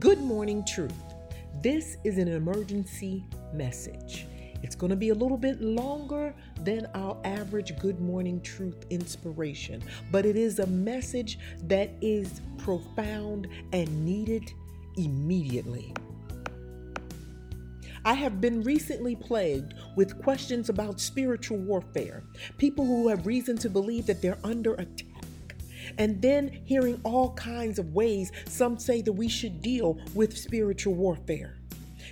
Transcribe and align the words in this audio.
Good 0.00 0.20
morning, 0.20 0.64
truth. 0.64 0.92
This 1.62 1.98
is 2.02 2.18
an 2.18 2.26
emergency 2.26 3.24
message. 3.52 4.26
It's 4.60 4.74
going 4.74 4.90
to 4.90 4.96
be 4.96 5.10
a 5.10 5.14
little 5.14 5.36
bit 5.36 5.60
longer 5.60 6.34
than 6.62 6.88
our 6.94 7.16
average 7.22 7.78
good 7.78 8.00
morning 8.00 8.40
truth 8.40 8.86
inspiration, 8.90 9.84
but 10.10 10.26
it 10.26 10.34
is 10.34 10.58
a 10.58 10.66
message 10.66 11.38
that 11.68 11.90
is 12.00 12.40
profound 12.58 13.46
and 13.72 14.04
needed 14.04 14.50
immediately. 14.96 15.94
I 18.04 18.14
have 18.14 18.40
been 18.40 18.62
recently 18.64 19.14
plagued 19.14 19.74
with 19.94 20.20
questions 20.20 20.70
about 20.70 20.98
spiritual 20.98 21.58
warfare. 21.58 22.24
People 22.58 22.84
who 22.84 23.06
have 23.06 23.28
reason 23.28 23.56
to 23.58 23.70
believe 23.70 24.06
that 24.06 24.20
they're 24.20 24.38
under 24.42 24.74
attack 24.74 25.06
and 25.98 26.20
then 26.20 26.48
hearing 26.64 27.00
all 27.04 27.32
kinds 27.34 27.78
of 27.78 27.92
ways 27.94 28.32
some 28.46 28.78
say 28.78 29.02
that 29.02 29.12
we 29.12 29.28
should 29.28 29.62
deal 29.62 29.98
with 30.14 30.36
spiritual 30.36 30.94
warfare. 30.94 31.56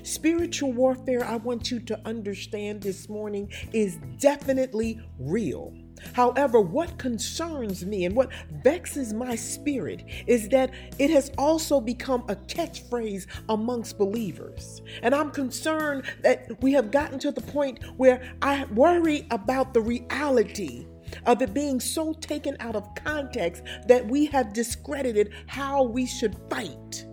Spiritual 0.03 0.73
warfare, 0.73 1.25
I 1.25 1.37
want 1.37 1.71
you 1.71 1.79
to 1.81 2.01
understand 2.05 2.83
this 2.83 3.09
morning, 3.09 3.53
is 3.73 3.99
definitely 4.19 5.01
real. 5.19 5.73
However, 6.15 6.61
what 6.61 6.99
concerns 6.99 7.87
me 7.87 8.05
and 8.05 8.17
what 8.17 8.31
vexes 8.65 9.13
my 9.13 9.37
spirit 9.37 10.05
is 10.27 10.49
that 10.49 10.71
it 10.99 11.11
has 11.11 11.31
also 11.39 11.81
become 11.81 12.25
a 12.29 12.35
catchphrase 12.35 13.27
amongst 13.49 13.99
believers. 13.99 14.83
And 15.03 15.15
I'm 15.15 15.31
concerned 15.31 16.05
that 16.23 16.61
we 16.61 16.73
have 16.73 16.91
gotten 16.91 17.19
to 17.21 17.31
the 17.31 17.41
point 17.41 17.85
where 17.97 18.35
I 18.43 18.65
worry 18.65 19.27
about 19.31 19.75
the 19.75 19.81
reality 19.81 20.87
of 21.27 21.43
it 21.43 21.55
being 21.55 21.81
so 21.81 22.13
taken 22.15 22.57
out 22.61 22.77
of 22.77 22.95
context 22.95 23.63
that 23.87 24.07
we 24.07 24.27
have 24.27 24.53
discredited 24.53 25.33
how 25.47 25.83
we 25.83 26.07
should 26.07 26.37
fight 26.51 27.05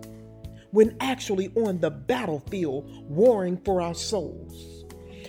when 0.72 0.96
actually 1.00 1.48
on 1.56 1.80
the 1.80 1.90
battlefield 1.90 2.88
warring 3.08 3.60
for 3.64 3.80
our 3.80 3.94
souls. 3.94 4.84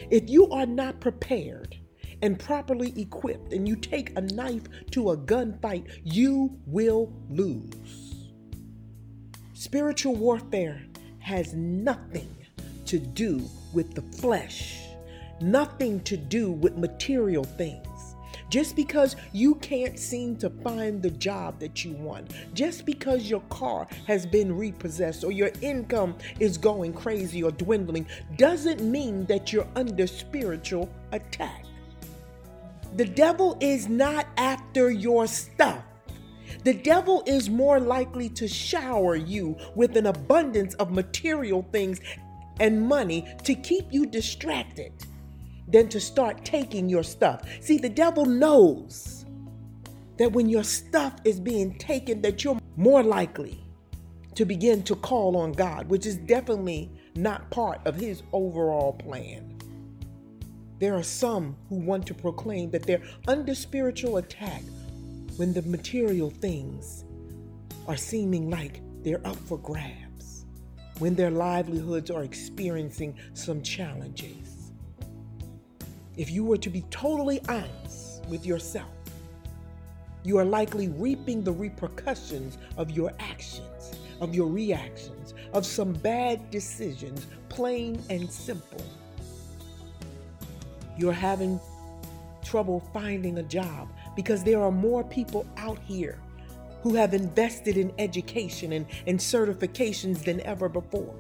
If 0.10 0.30
you 0.30 0.50
are 0.50 0.66
not 0.66 1.00
prepared 1.00 1.78
and 2.22 2.40
properly 2.40 2.94
equipped 3.00 3.54
and 3.54 3.68
you 3.68 3.76
take 3.76 4.16
a 4.18 4.22
knife 4.22 4.64
to 4.92 5.12
a 5.12 5.18
gunfight, 5.18 6.02
you 6.04 6.60
will 6.66 7.12
lose. 7.30 8.32
Spiritual 9.54 10.16
warfare 10.16 10.84
has 11.20 11.54
nothing 11.54 12.36
to 12.86 13.00
do 13.00 13.42
with 13.74 13.94
the 13.94 14.02
flesh, 14.18 14.82
nothing 15.40 16.02
to 16.02 16.18
do 16.18 16.52
with 16.52 16.78
material 16.78 17.44
things. 17.44 17.88
Just 18.52 18.76
because 18.76 19.16
you 19.32 19.56
can't 19.56 19.98
seem 19.98 20.36
to 20.36 20.50
find 20.50 21.02
the 21.02 21.10
job 21.10 21.58
that 21.62 21.86
you 21.86 21.94
want, 21.94 22.34
just 22.54 22.86
because 22.86 23.30
your 23.30 23.40
car 23.50 23.88
has 24.08 24.26
been 24.26 24.58
repossessed 24.58 25.24
or 25.24 25.32
your 25.32 25.52
income 25.62 26.16
is 26.38 26.58
going 26.58 26.92
crazy 26.92 27.42
or 27.42 27.52
dwindling, 27.52 28.06
doesn't 28.36 28.82
mean 28.82 29.26
that 29.28 29.54
you're 29.54 29.70
under 29.78 30.06
spiritual 30.06 30.90
attack. 31.14 31.64
The 32.98 33.06
devil 33.06 33.58
is 33.62 33.88
not 33.88 34.28
after 34.36 34.92
your 34.92 35.28
stuff. 35.28 35.86
The 36.66 36.74
devil 36.74 37.24
is 37.26 37.50
more 37.50 37.80
likely 37.80 38.28
to 38.32 38.50
shower 38.50 39.16
you 39.16 39.56
with 39.76 39.96
an 39.96 40.08
abundance 40.08 40.74
of 40.74 40.92
material 40.92 41.66
things 41.72 42.02
and 42.60 42.86
money 42.86 43.34
to 43.46 43.56
keep 43.56 43.86
you 43.92 44.06
distracted 44.06 44.92
than 45.72 45.88
to 45.90 46.00
start 46.00 46.44
taking 46.46 46.90
your 46.90 47.04
stuff. 47.04 47.44
See, 47.62 47.78
the 47.78 47.90
devil 47.90 48.26
knows 48.26 49.26
that 50.18 50.32
when 50.32 50.50
your 50.50 50.64
stuff 50.64 51.16
is 51.26 51.40
being 51.40 51.78
taken 51.78 52.22
that 52.22 52.44
you're 52.44 52.60
more 52.76 53.04
likely 53.04 53.64
to 54.36 54.46
begin 54.46 54.84
to 54.84 54.96
call 54.96 55.36
on 55.38 55.52
God, 55.52 55.90
which 55.90 56.06
is 56.06 56.18
definitely 56.18 56.92
not 57.16 57.50
part 57.52 57.82
of 57.86 57.96
his 57.96 58.24
overall 58.32 58.94
plan. 58.94 59.58
There 60.80 60.96
are 60.96 61.04
some 61.04 61.56
who 61.70 61.76
want 61.76 62.08
to 62.08 62.14
proclaim 62.14 62.72
that 62.72 62.84
they're 62.84 63.04
under 63.28 63.54
spiritual 63.54 64.18
attack 64.18 64.64
when 65.38 65.54
the 65.54 65.62
material 65.64 66.30
things 66.30 67.06
are 67.88 67.98
seeming 67.98 68.50
like 68.50 68.82
they're 69.04 69.26
up 69.26 69.36
for 69.36 69.58
grabs, 69.58 70.46
when 71.00 71.16
their 71.16 71.32
livelihoods 71.32 72.10
are 72.10 72.24
experiencing 72.24 73.16
some 73.34 73.62
challenges. 73.62 74.41
If 76.22 76.30
you 76.30 76.46
were 76.46 76.58
to 76.58 76.70
be 76.70 76.84
totally 76.92 77.42
honest 77.50 78.24
with 78.28 78.46
yourself, 78.46 78.92
you 80.22 80.38
are 80.38 80.46
likely 80.46 80.88
reaping 80.88 81.44
the 81.44 81.52
repercussions 81.52 82.60
of 82.78 82.92
your 82.92 83.12
actions, 83.18 83.94
of 84.20 84.36
your 84.36 84.46
reactions, 84.46 85.34
of 85.52 85.66
some 85.66 85.94
bad 85.94 86.52
decisions, 86.52 87.26
plain 87.50 88.00
and 88.12 88.32
simple. 88.32 88.86
You're 90.96 91.12
having 91.12 91.60
trouble 92.44 92.88
finding 92.94 93.40
a 93.40 93.44
job 93.44 93.92
because 94.16 94.44
there 94.44 94.62
are 94.62 94.72
more 94.72 95.04
people 95.04 95.48
out 95.58 95.80
here 95.80 96.20
who 96.84 96.94
have 96.94 97.16
invested 97.16 97.78
in 97.78 97.92
education 97.98 98.74
and, 98.74 98.86
and 99.08 99.18
certifications 99.18 100.24
than 100.24 100.40
ever 100.42 100.70
before. 100.70 101.16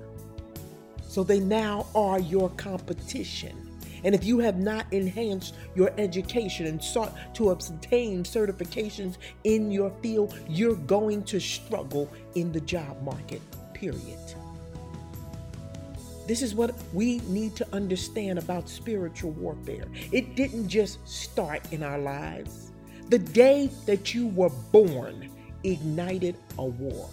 So 1.07 1.23
they 1.23 1.39
now 1.39 1.87
are 1.95 2.19
your 2.19 2.51
competition. 2.51 3.70
And 4.03 4.15
if 4.15 4.23
you 4.23 4.39
have 4.39 4.57
not 4.57 4.85
enhanced 4.91 5.55
your 5.75 5.91
education 5.97 6.65
and 6.65 6.83
sought 6.83 7.15
to 7.35 7.51
obtain 7.51 8.23
certifications 8.23 9.17
in 9.43 9.71
your 9.71 9.91
field, 10.01 10.37
you're 10.47 10.75
going 10.75 11.23
to 11.23 11.39
struggle 11.39 12.11
in 12.35 12.51
the 12.51 12.61
job 12.61 13.01
market, 13.03 13.41
period. 13.73 14.19
This 16.27 16.41
is 16.41 16.55
what 16.55 16.73
we 16.93 17.19
need 17.27 17.55
to 17.57 17.67
understand 17.73 18.39
about 18.39 18.69
spiritual 18.69 19.31
warfare. 19.31 19.85
It 20.11 20.35
didn't 20.35 20.69
just 20.69 21.05
start 21.07 21.73
in 21.73 21.83
our 21.83 21.97
lives. 21.97 22.71
The 23.09 23.19
day 23.19 23.69
that 23.85 24.13
you 24.13 24.27
were 24.27 24.51
born 24.71 25.29
ignited 25.63 26.35
a 26.57 26.65
war. 26.65 27.09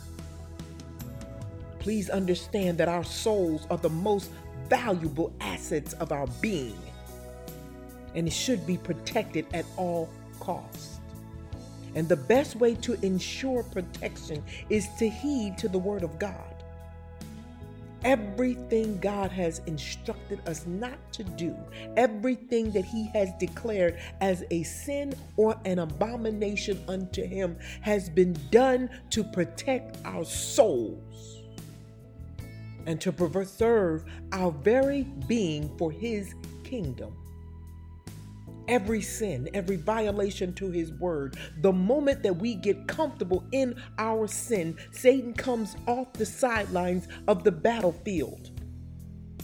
Please 1.81 2.11
understand 2.11 2.79
that 2.79 2.89
our 2.89 3.03
souls 3.05 3.67
are 3.71 3.79
the 3.79 3.89
most 3.89 4.31
valuable 4.69 5.33
assets 5.41 5.93
of 5.95 6.13
our 6.13 6.27
being, 6.41 6.81
and 8.15 8.27
it 8.27 8.33
should 8.33 8.67
be 8.67 8.77
protected 8.77 9.47
at 9.53 9.65
all 9.77 10.09
costs. 10.41 11.01
And 11.95 12.09
the 12.09 12.17
best 12.17 12.57
way 12.57 12.75
to 12.77 12.95
ensure 13.05 13.63
protection 13.63 14.43
is 14.69 14.89
to 14.99 15.09
heed 15.09 15.59
to 15.59 15.69
the 15.69 15.79
Word 15.79 16.03
of 16.03 16.19
God. 16.19 16.55
Everything 18.05 18.99
God 18.99 19.33
has 19.33 19.61
instructed 19.67 20.41
us 20.47 20.65
not 20.67 20.99
to 21.15 21.25
do, 21.25 21.57
everything 21.97 22.71
that 22.71 22.85
He 22.85 23.09
has 23.09 23.31
declared 23.41 23.99
as 24.21 24.45
a 24.53 24.63
sin 24.63 25.15
or 25.37 25.59
an 25.65 25.81
abomination 25.81 26.83
unto 26.87 27.25
Him, 27.25 27.59
has 27.81 28.09
been 28.09 28.37
done 28.51 28.89
to 29.11 29.25
protect 29.25 29.99
our 30.05 30.25
souls 30.25 31.38
and 32.87 33.01
to 33.01 33.13
preserve 33.13 34.05
our 34.33 34.51
very 34.51 35.03
being 35.27 35.77
for 35.79 35.91
his 35.91 36.35
kingdom. 36.65 37.15
Every 38.69 39.01
sin, 39.01 39.49
every 39.55 39.77
violation 39.77 40.53
to 40.55 40.71
his 40.71 40.93
word, 40.93 41.39
the 41.63 41.73
moment 41.73 42.23
that 42.23 42.37
we 42.37 42.55
get 42.55 42.87
comfortable 42.87 43.43
in 43.53 43.81
our 43.99 44.27
sin, 44.27 44.77
Satan 44.93 45.33
comes 45.33 45.75
off 45.87 46.13
the 46.13 46.27
sidelines 46.27 47.09
of 47.29 47.45
the 47.45 47.53
battlefield 47.53 48.51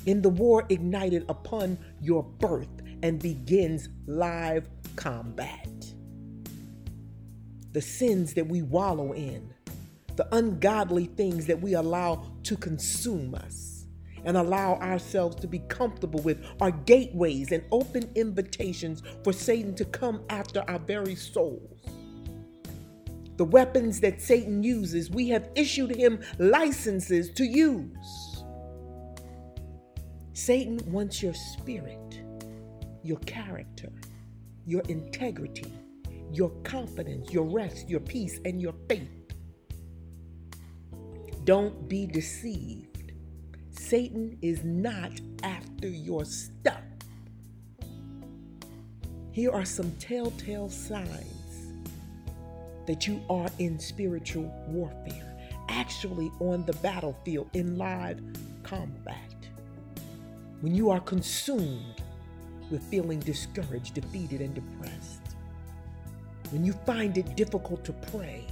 in 0.07 0.21
the 0.21 0.29
war 0.29 0.67
ignited 0.69 1.25
upon 1.29 1.79
your 2.01 2.23
birth 2.23 2.69
and 3.03 3.21
begins 3.21 3.89
live 4.07 4.69
combat. 4.97 5.69
The 7.73 7.81
sins 7.81 8.35
that 8.35 8.47
we 8.47 8.61
wallow 8.63 9.13
in, 9.13 9.54
the 10.17 10.35
ungodly 10.35 11.07
things 11.07 11.47
that 11.47 11.61
we 11.61 11.75
allow 11.75 12.25
to 12.45 12.57
consume 12.57 13.35
us 13.35 13.87
and 14.25 14.37
allow 14.37 14.75
ourselves 14.77 15.37
to 15.37 15.47
be 15.47 15.59
comfortable 15.69 16.21
with 16.21 16.45
are 16.61 16.71
gateways 16.71 17.53
and 17.53 17.63
open 17.71 18.11
invitations 18.15 19.03
for 19.23 19.33
Satan 19.33 19.75
to 19.75 19.85
come 19.85 20.23
after 20.31 20.65
our 20.69 20.79
very 20.79 21.15
souls. 21.15 21.81
The 23.37 23.45
weapons 23.45 24.01
that 24.01 24.23
Satan 24.23 24.63
uses, 24.63 25.11
we 25.11 25.29
have 25.29 25.51
issued 25.57 25.95
him 25.95 26.21
licenses 26.39 27.31
to 27.33 27.45
use. 27.45 28.45
Satan 30.33 30.81
wants 30.91 31.23
your 31.23 31.35
spirit, 31.35 32.21
your 33.03 33.19
character, 33.21 33.91
your 34.67 34.83
integrity, 34.83 35.73
your 36.33 36.51
confidence, 36.63 37.33
your 37.33 37.45
rest, 37.45 37.89
your 37.89 38.01
peace, 38.01 38.41
and 38.45 38.61
your 38.61 38.75
faith. 38.89 39.24
Don't 41.45 41.89
be 41.89 42.07
deceived. 42.07 43.13
Satan 43.71 44.39
is 44.41 44.65
not 44.65 45.13
after 45.43 45.89
your 45.89 46.25
stuff. 46.25 46.81
Here 49.31 49.51
are 49.51 49.65
some 49.65 49.91
telltale 49.99 50.71
signs 50.71 51.73
that 52.87 53.07
you 53.07 53.21
are 53.29 53.49
in 53.59 53.79
spiritual 53.79 54.51
warfare. 54.69 55.31
actually 55.69 56.31
on 56.41 56.65
the 56.67 56.73
battlefield 56.75 57.49
in 57.55 57.77
live 57.77 58.21
combat. 58.63 59.35
When 60.61 60.75
you 60.75 60.91
are 60.91 61.01
consumed 61.01 62.03
with 62.71 62.83
feeling 62.85 63.19
discouraged, 63.21 63.95
defeated, 63.95 64.41
and 64.41 64.55
depressed. 64.55 65.37
When 66.51 66.65
you 66.65 66.73
find 66.87 67.19
it 67.19 67.37
difficult 67.37 67.85
to 67.85 67.93
pray 67.93 68.47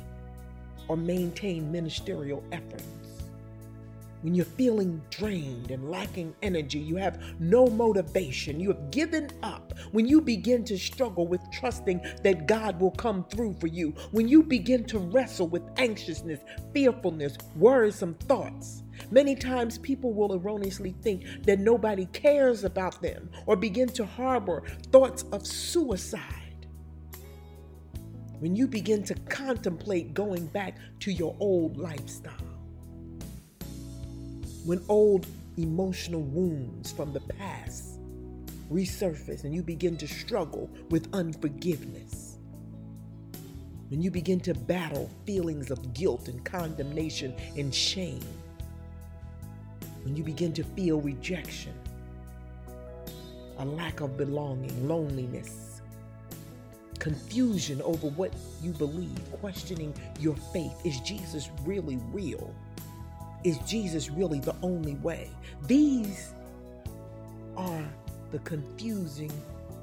or 0.89 0.97
maintain 0.97 1.71
ministerial 1.71 2.43
efforts. 2.53 2.85
When 4.23 4.37
you're 4.37 4.45
feeling 4.45 5.03
drained 5.11 5.73
and 5.73 5.91
lacking 5.91 6.33
energy, 6.43 6.79
you 6.79 6.95
have 6.95 7.21
no 7.41 7.67
motivation, 7.67 8.61
you 8.61 8.69
have 8.69 8.93
given 8.93 9.29
up, 9.43 9.73
when 9.91 10.07
you 10.07 10.21
begin 10.21 10.65
to 10.67 10.79
struggle 10.79 11.27
with 11.27 11.41
trusting 11.53 12.01
that 12.23 12.47
God 12.47 12.81
will 12.81 12.93
come 12.93 13.25
through 13.25 13.57
for 13.59 13.67
you, 13.67 13.93
when 14.13 14.29
you 14.29 14.45
begin 14.45 14.85
to 14.85 15.01
wrestle 15.01 15.49
with 15.49 15.65
anxiousness, 15.77 16.39
fearfulness, 16.73 17.37
worrisome 17.57 18.15
thoughts, 18.15 18.85
many 19.11 19.35
times 19.35 19.79
people 19.79 20.13
will 20.13 20.35
erroneously 20.35 20.95
think 21.03 21.25
that 21.43 21.59
nobody 21.59 22.07
cares 22.07 22.63
about 22.63 23.03
them 23.03 23.29
or 23.47 23.57
begin 23.57 23.89
to 23.89 24.07
harbor 24.07 24.63
thoughts 24.93 25.25
of 25.33 25.45
suicide. 25.45 26.42
When 28.43 28.57
you 28.57 28.67
begin 28.67 29.05
to 29.05 29.15
contemplate 29.29 30.15
going 30.15 30.47
back 30.47 30.77
to 30.99 31.13
your 31.13 31.37
old 31.39 31.77
lifestyle. 31.77 32.33
When 34.65 34.85
old 34.89 35.29
emotional 35.59 36.23
wounds 36.23 36.91
from 36.91 37.13
the 37.13 37.21
past 37.21 38.01
resurface 38.69 39.45
and 39.45 39.55
you 39.55 39.63
begin 39.63 39.97
to 39.99 40.09
struggle 40.09 40.69
with 40.91 41.09
unforgiveness, 41.13 42.39
when 43.91 44.03
you 44.03 44.11
begin 44.11 44.41
to 44.41 44.55
battle 44.55 45.09
feelings 45.25 45.71
of 45.71 45.95
guilt 45.95 46.27
and 46.27 46.45
condemnation 46.45 47.37
and 47.57 47.73
shame, 47.73 48.27
when 50.03 50.17
you 50.17 50.25
begin 50.25 50.53
to 50.55 50.65
feel 50.65 51.01
rejection, 51.01 51.75
a 53.59 53.65
lack 53.65 54.01
of 54.01 54.17
belonging, 54.17 54.89
loneliness, 54.89 55.72
confusion 57.03 57.83
over 57.83 58.07
what 58.11 58.33
you 58.63 58.71
believe, 58.71 59.19
questioning 59.41 59.93
your 60.21 60.37
faith. 60.53 60.73
Is 60.85 61.01
Jesus 61.01 61.51
really 61.65 61.97
real? 62.13 62.55
Is 63.43 63.59
Jesus 63.67 64.09
really 64.09 64.39
the 64.39 64.55
only 64.63 64.95
way? 64.95 65.29
These 65.67 66.33
are 67.57 67.85
the 68.31 68.39
confusing 68.39 69.33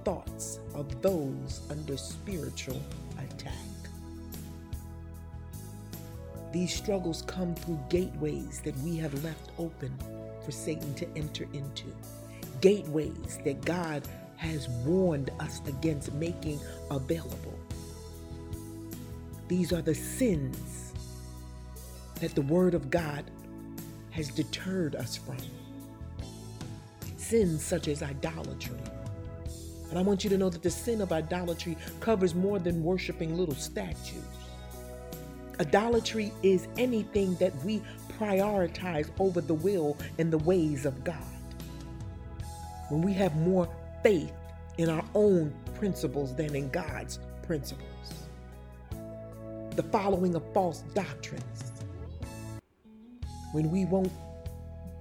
thoughts 0.06 0.62
of 0.74 1.02
those 1.02 1.60
under 1.70 1.98
spiritual 1.98 2.82
attack. 3.18 3.54
These 6.54 6.74
struggles 6.74 7.24
come 7.24 7.54
through 7.54 7.82
gateways 7.90 8.62
that 8.62 8.78
we 8.78 8.96
have 8.96 9.26
left 9.26 9.52
open 9.58 9.94
for 10.46 10.54
Satan 10.54 10.94
to 10.94 11.08
enter 11.18 11.46
into. 11.52 11.94
Gateways 12.62 13.40
that 13.44 13.66
God 13.66 14.08
has 14.40 14.70
warned 14.86 15.30
us 15.42 15.62
against 15.68 16.14
making 16.14 16.58
available. 16.90 17.60
These 19.50 19.74
are 19.74 19.82
the 19.82 19.94
sins 19.94 20.94
that 22.22 22.36
the 22.36 22.42
Word 22.44 22.74
of 22.74 22.90
God 22.90 23.26
has 24.12 24.30
deterred 24.30 24.96
us 24.96 25.18
from. 25.18 25.36
Sins 27.18 27.62
such 27.66 27.90
as 27.90 28.02
idolatry. 28.02 28.80
And 29.90 30.00
I 30.00 30.02
want 30.02 30.24
you 30.24 30.30
to 30.30 30.38
know 30.38 30.50
that 30.50 30.64
the 30.64 30.70
sin 30.70 31.02
of 31.02 31.12
idolatry 31.12 31.76
covers 32.00 32.34
more 32.34 32.60
than 32.60 32.82
worshiping 32.82 33.38
little 33.38 33.56
statues. 33.56 34.24
Idolatry 35.60 36.32
is 36.44 36.70
anything 36.78 37.36
that 37.36 37.54
we 37.66 37.82
prioritize 38.18 39.10
over 39.20 39.42
the 39.42 39.54
will 39.54 39.98
and 40.18 40.32
the 40.32 40.38
ways 40.38 40.86
of 40.86 41.04
God. 41.04 41.18
When 42.88 43.02
we 43.02 43.12
have 43.14 43.36
more 43.36 43.68
faith 44.04 44.34
in 44.78 44.90
our 44.90 45.04
own 45.16 45.54
principles 45.76 46.36
than 46.36 46.56
in 46.56 46.70
God's 46.70 47.20
principles. 47.44 47.86
The 49.76 49.84
following 49.84 50.36
of 50.36 50.44
false 50.54 50.82
doctrines 50.94 51.74
when 53.52 53.72
we 53.72 53.86
won't 53.86 54.12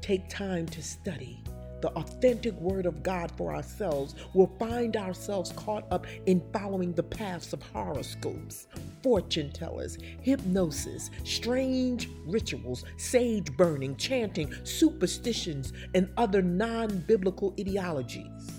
take 0.01 0.29
time 0.29 0.67
to 0.67 0.83
study 0.83 1.43
the 1.81 1.91
authentic 1.91 2.55
word 2.55 2.87
of 2.87 3.03
God 3.03 3.31
for 3.37 3.55
ourselves, 3.55 4.15
we'll 4.35 4.51
find 4.59 4.97
ourselves 4.97 5.53
caught 5.53 5.85
up 5.93 6.07
in 6.27 6.43
following 6.53 6.93
the 6.93 7.03
paths 7.03 7.53
of 7.53 7.63
horoscopes, 7.63 8.67
fortune 9.03 9.53
tellers, 9.53 9.97
hypnosis, 10.21 11.11
strange 11.25 12.09
rituals, 12.27 12.85
sage 12.97 13.53
burning, 13.57 13.95
chanting, 13.97 14.53
superstitions, 14.65 15.73
and 15.95 16.09
other 16.17 16.43
non 16.43 16.99
biblical 17.07 17.55
ideologies. 17.61 18.58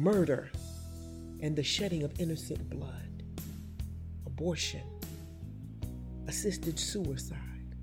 Murder 0.00 0.50
and 1.42 1.54
the 1.54 1.62
shedding 1.62 2.04
of 2.04 2.18
innocent 2.18 2.70
blood, 2.70 3.22
abortion 4.24 4.80
assisted 6.26 6.78
suicide, 6.78 7.76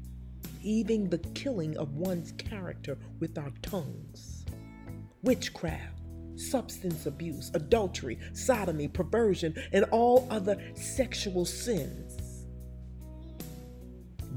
even 0.63 1.11
the 1.11 1.19
killing 1.35 1.77
of 1.77 1.93
one's 1.93 2.31
character 2.31 2.97
with 3.19 3.37
our 3.37 3.51
tongues, 3.61 4.45
witchcraft, 5.21 6.01
substance 6.35 7.05
abuse, 7.05 7.51
adultery, 7.53 8.17
sodomy, 8.33 8.87
perversion, 8.87 9.53
and 9.71 9.85
all 9.91 10.27
other 10.31 10.59
sexual 10.73 11.45
sins, 11.45 12.47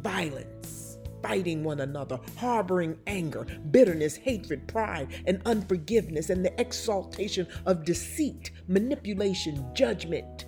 violence, 0.02 0.79
fighting 1.22 1.64
one 1.64 1.80
another, 1.80 2.20
harboring 2.38 2.98
anger, 3.06 3.44
bitterness, 3.70 4.16
hatred, 4.16 4.66
pride, 4.68 5.08
and 5.26 5.40
unforgiveness, 5.46 6.30
and 6.30 6.44
the 6.44 6.60
exaltation 6.60 7.46
of 7.66 7.84
deceit, 7.84 8.50
manipulation, 8.68 9.66
judgment, 9.74 10.46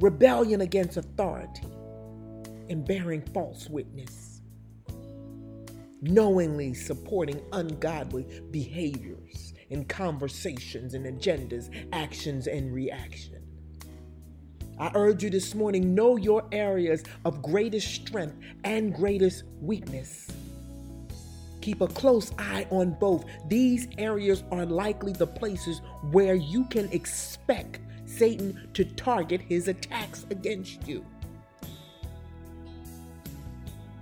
rebellion 0.00 0.62
against 0.62 0.96
authority 0.96 1.66
and 2.68 2.86
bearing 2.86 3.22
false 3.34 3.68
witness, 3.68 4.40
knowingly 6.00 6.74
supporting 6.74 7.40
ungodly 7.52 8.26
behaviors 8.50 9.54
and 9.70 9.88
conversations 9.88 10.94
and 10.94 11.06
agendas, 11.06 11.70
actions 11.92 12.46
and 12.46 12.72
reaction. 12.72 13.31
I 14.82 14.90
urge 14.96 15.22
you 15.22 15.30
this 15.30 15.54
morning 15.54 15.94
know 15.94 16.16
your 16.16 16.42
areas 16.50 17.04
of 17.24 17.40
greatest 17.40 17.86
strength 17.86 18.34
and 18.64 18.92
greatest 18.92 19.44
weakness. 19.60 20.26
Keep 21.60 21.82
a 21.82 21.86
close 21.86 22.32
eye 22.36 22.66
on 22.68 22.94
both. 22.98 23.24
These 23.46 23.86
areas 23.96 24.42
are 24.50 24.66
likely 24.66 25.12
the 25.12 25.28
places 25.28 25.82
where 26.10 26.34
you 26.34 26.64
can 26.64 26.90
expect 26.90 27.78
Satan 28.06 28.68
to 28.74 28.84
target 28.84 29.40
his 29.40 29.68
attacks 29.68 30.26
against 30.30 30.88
you. 30.88 31.06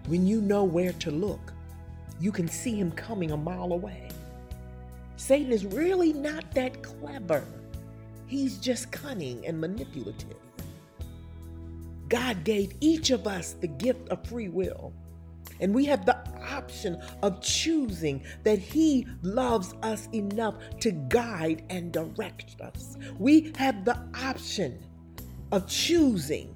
When 0.07 0.27
you 0.27 0.41
know 0.41 0.65
where 0.65 0.95
to 0.95 1.11
look, 1.11 1.53
you 2.19 2.33
can 2.33 2.49
see 2.49 2.75
him 2.75 2.91
coming 2.93 3.33
a 3.33 3.37
mile 3.37 3.75
away. 3.75 4.09
Satan 5.17 5.53
is 5.53 5.67
really 5.67 6.15
not 6.15 6.51
that 6.53 6.83
clever. 6.83 7.45
He's 8.27 8.57
just 8.57 8.91
cunning 8.91 9.47
and 9.47 9.61
manipulative. 9.61 10.39
God 12.11 12.45
gave 12.45 12.75
each 12.81 13.11
of 13.11 13.27
us 13.27 13.55
the 13.55 13.69
gift 13.69 14.09
of 14.11 14.27
free 14.27 14.49
will. 14.49 14.93
And 15.61 15.75
we 15.75 15.85
have 15.87 16.05
the 16.05 16.19
option 16.51 17.01
of 17.23 17.41
choosing 17.41 18.23
that 18.45 18.59
He 18.59 19.07
loves 19.23 19.75
us 19.83 20.09
enough 20.13 20.57
to 20.81 20.91
guide 20.91 21.65
and 21.71 21.93
direct 21.93 22.61
us. 22.61 22.97
We 23.19 23.53
have 23.57 23.85
the 23.85 23.99
option 24.23 24.79
of 25.53 25.67
choosing 25.69 26.55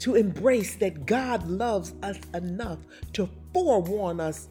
to 0.00 0.14
embrace 0.14 0.76
that 0.76 1.06
God 1.06 1.48
loves 1.48 1.94
us 2.02 2.18
enough 2.34 2.78
to 3.14 3.28
forewarn 3.52 4.20
us 4.20 4.48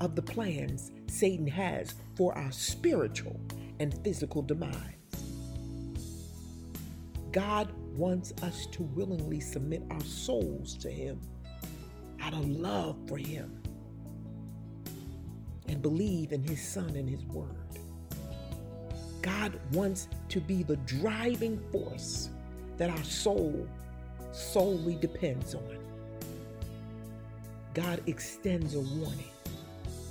of 0.00 0.14
the 0.14 0.22
plans 0.22 0.92
Satan 1.08 1.46
has 1.46 1.94
for 2.16 2.36
our 2.36 2.52
spiritual 2.52 3.40
and 3.80 3.98
physical 4.04 4.42
demise. 4.42 4.94
God 7.32 7.72
wants 7.98 8.32
us 8.42 8.66
to 8.66 8.84
willingly 8.84 9.40
submit 9.40 9.82
our 9.90 10.00
souls 10.00 10.76
to 10.78 10.90
Him 10.90 11.20
out 12.20 12.32
of 12.32 12.48
love 12.48 12.96
for 13.08 13.18
Him 13.18 13.60
and 15.68 15.82
believe 15.82 16.32
in 16.32 16.42
His 16.42 16.62
Son 16.62 16.94
and 16.96 17.08
His 17.08 17.24
Word. 17.26 17.56
God 19.20 19.58
wants 19.72 20.08
to 20.28 20.40
be 20.40 20.62
the 20.62 20.76
driving 20.76 21.60
force 21.72 22.30
that 22.76 22.88
our 22.88 23.04
soul 23.04 23.68
solely 24.32 24.94
depends 24.94 25.54
on. 25.54 25.78
God 27.74 28.00
extends 28.06 28.74
a 28.74 28.80
warning 28.80 29.32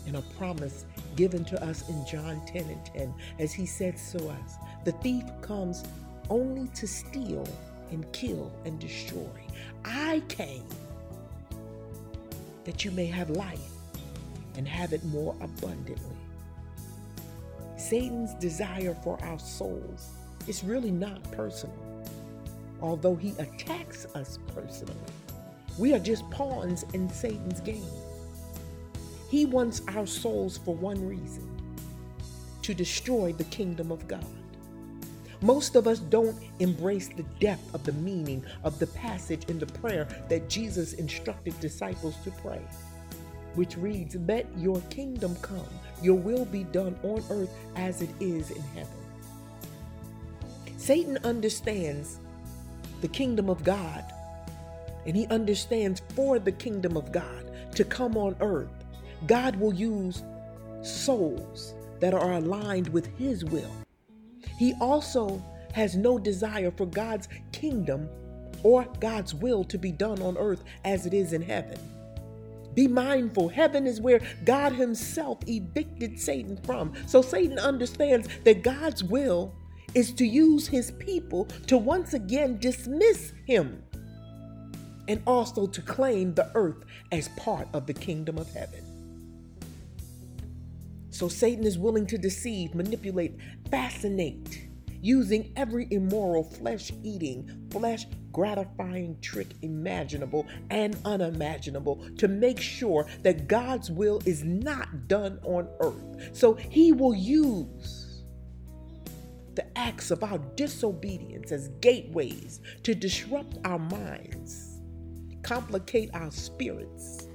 and 0.06 0.18
a 0.18 0.22
promise 0.38 0.86
given 1.16 1.44
to 1.46 1.64
us 1.64 1.88
in 1.90 2.06
John 2.06 2.42
10 2.46 2.64
and 2.66 2.86
10 2.86 3.14
as 3.40 3.54
he 3.54 3.66
said 3.66 3.98
to 4.12 4.28
us 4.28 4.56
The 4.86 4.92
thief 4.94 5.24
comes 5.42 5.84
only 6.30 6.68
to 6.70 6.88
steal, 6.88 7.48
and 7.92 8.12
kill 8.14 8.52
and 8.66 8.80
destroy. 8.80 9.30
I 9.86 10.22
came 10.28 10.66
that 12.66 12.84
you 12.84 12.92
may 12.92 13.06
have 13.06 13.30
life 13.30 13.72
and 14.58 14.68
have 14.68 14.94
it 14.94 15.04
more 15.06 15.36
abundantly. 15.40 16.18
Satan's 17.78 18.34
desire 18.36 18.96
for 19.04 19.18
our 19.24 19.40
souls 19.40 20.10
is 20.48 20.64
really 20.64 20.92
not 20.92 21.24
personal, 21.32 21.78
although 22.82 23.16
he 23.16 23.34
attacks 23.38 24.06
us 24.16 24.40
personally. 24.54 24.96
We 25.78 25.94
are 25.94 26.00
just 26.00 26.30
pawns 26.32 26.84
in 26.94 27.10
Satan's 27.10 27.62
game. 27.62 27.86
He 29.30 29.46
wants 29.46 29.82
our 29.90 30.08
souls 30.08 30.58
for 30.58 30.74
one 30.76 31.08
reason 31.08 31.48
to 32.64 32.74
destroy 32.74 33.32
the 33.32 33.44
kingdom 33.46 33.92
of 33.92 34.08
God. 34.08 34.26
Most 35.42 35.76
of 35.76 35.88
us 35.88 36.00
don't 36.00 36.36
embrace 36.60 37.10
the 37.10 37.26
depth 37.40 37.74
of 37.76 37.84
the 37.84 37.94
meaning 37.94 38.44
of 38.64 38.80
the 38.80 38.88
passage 38.88 39.44
in 39.50 39.60
the 39.60 39.68
prayer 39.68 40.08
that 40.30 40.50
Jesus 40.50 40.94
instructed 40.94 41.60
disciples 41.60 42.16
to 42.24 42.32
pray, 42.32 42.62
which 43.54 43.78
reads, 43.78 44.16
Let 44.16 44.48
your 44.58 44.82
kingdom 44.90 45.36
come, 45.42 45.70
your 46.02 46.16
will 46.16 46.46
be 46.46 46.64
done 46.64 46.98
on 47.04 47.24
earth 47.30 47.54
as 47.76 48.02
it 48.02 48.10
is 48.20 48.50
in 48.52 48.62
heaven. 48.74 48.94
Satan 50.78 51.20
understands 51.24 52.20
the 53.02 53.08
kingdom 53.08 53.50
of 53.50 53.64
God, 53.64 54.04
and 55.06 55.16
he 55.16 55.28
understands 55.28 56.02
for 56.16 56.40
the 56.40 56.52
kingdom 56.52 56.98
of 56.98 57.12
God 57.12 57.52
to 57.76 57.84
come 57.84 58.18
on 58.18 58.36
earth, 58.42 58.70
God 59.28 59.56
will 59.56 59.74
use 59.74 60.24
souls 60.82 61.76
that 62.00 62.14
are 62.14 62.34
aligned 62.34 62.90
with 62.90 63.06
his 63.18 63.46
will. 63.46 63.72
He 64.58 64.74
also 64.82 65.42
has 65.74 65.96
no 65.96 66.18
desire 66.18 66.72
for 66.72 66.86
God's 66.86 67.28
kingdom 67.52 68.10
or 68.64 68.86
God's 69.00 69.34
will 69.34 69.64
to 69.66 69.78
be 69.78 69.92
done 69.92 70.22
on 70.22 70.38
earth 70.38 70.64
as 70.84 71.06
it 71.06 71.14
is 71.14 71.34
in 71.34 71.42
heaven. 71.42 71.80
Be 72.74 72.88
mindful, 72.88 73.50
heaven 73.50 73.88
is 73.88 74.02
where 74.02 74.22
God 74.46 74.74
Himself 74.74 75.40
evicted 75.48 76.20
Satan 76.20 76.58
from. 76.58 76.94
So 77.08 77.22
Satan 77.22 77.58
understands 77.58 78.28
that 78.44 78.64
God's 78.64 79.04
will 79.04 79.56
is 79.96 80.12
to 80.14 80.26
use 80.26 80.68
His 80.68 80.92
people 80.92 81.46
to 81.68 81.78
once 81.78 82.14
again 82.14 82.60
dismiss 82.60 83.34
Him 83.46 83.82
and 85.08 85.22
also 85.26 85.66
to 85.68 85.82
claim 85.82 86.34
the 86.34 86.52
earth 86.54 86.84
as 87.12 87.30
part 87.30 87.68
of 87.74 87.88
the 87.88 87.94
kingdom 87.94 88.38
of 88.38 88.52
heaven. 88.54 88.87
So 91.18 91.28
Satan 91.28 91.66
is 91.66 91.80
willing 91.80 92.06
to 92.08 92.18
deceive, 92.20 92.76
manipulate, 92.76 93.40
fascinate, 93.72 94.68
using 95.02 95.52
every 95.56 95.88
immoral, 95.90 96.44
flesh 96.44 96.92
eating, 97.02 97.68
flesh 97.72 98.06
gratifying 98.32 99.18
trick 99.20 99.48
imaginable 99.64 100.46
and 100.70 100.96
unimaginable 101.06 102.08
to 102.20 102.28
make 102.28 102.60
sure 102.60 103.08
that 103.24 103.48
God's 103.48 103.90
will 103.90 104.22
is 104.28 104.44
not 104.44 105.08
done 105.08 105.40
on 105.42 105.68
earth. 105.80 106.36
So 106.38 106.54
he 106.54 106.92
will 106.92 107.16
use 107.16 108.24
the 109.56 109.66
acts 109.76 110.12
of 110.12 110.24
our 110.24 110.38
disobedience 110.54 111.52
as 111.52 111.70
gateways 111.82 112.62
to 112.84 112.94
disrupt 112.94 113.58
our 113.66 113.80
minds, 113.80 114.82
complicate 115.42 116.12
our 116.14 116.30
spirits, 116.30 117.28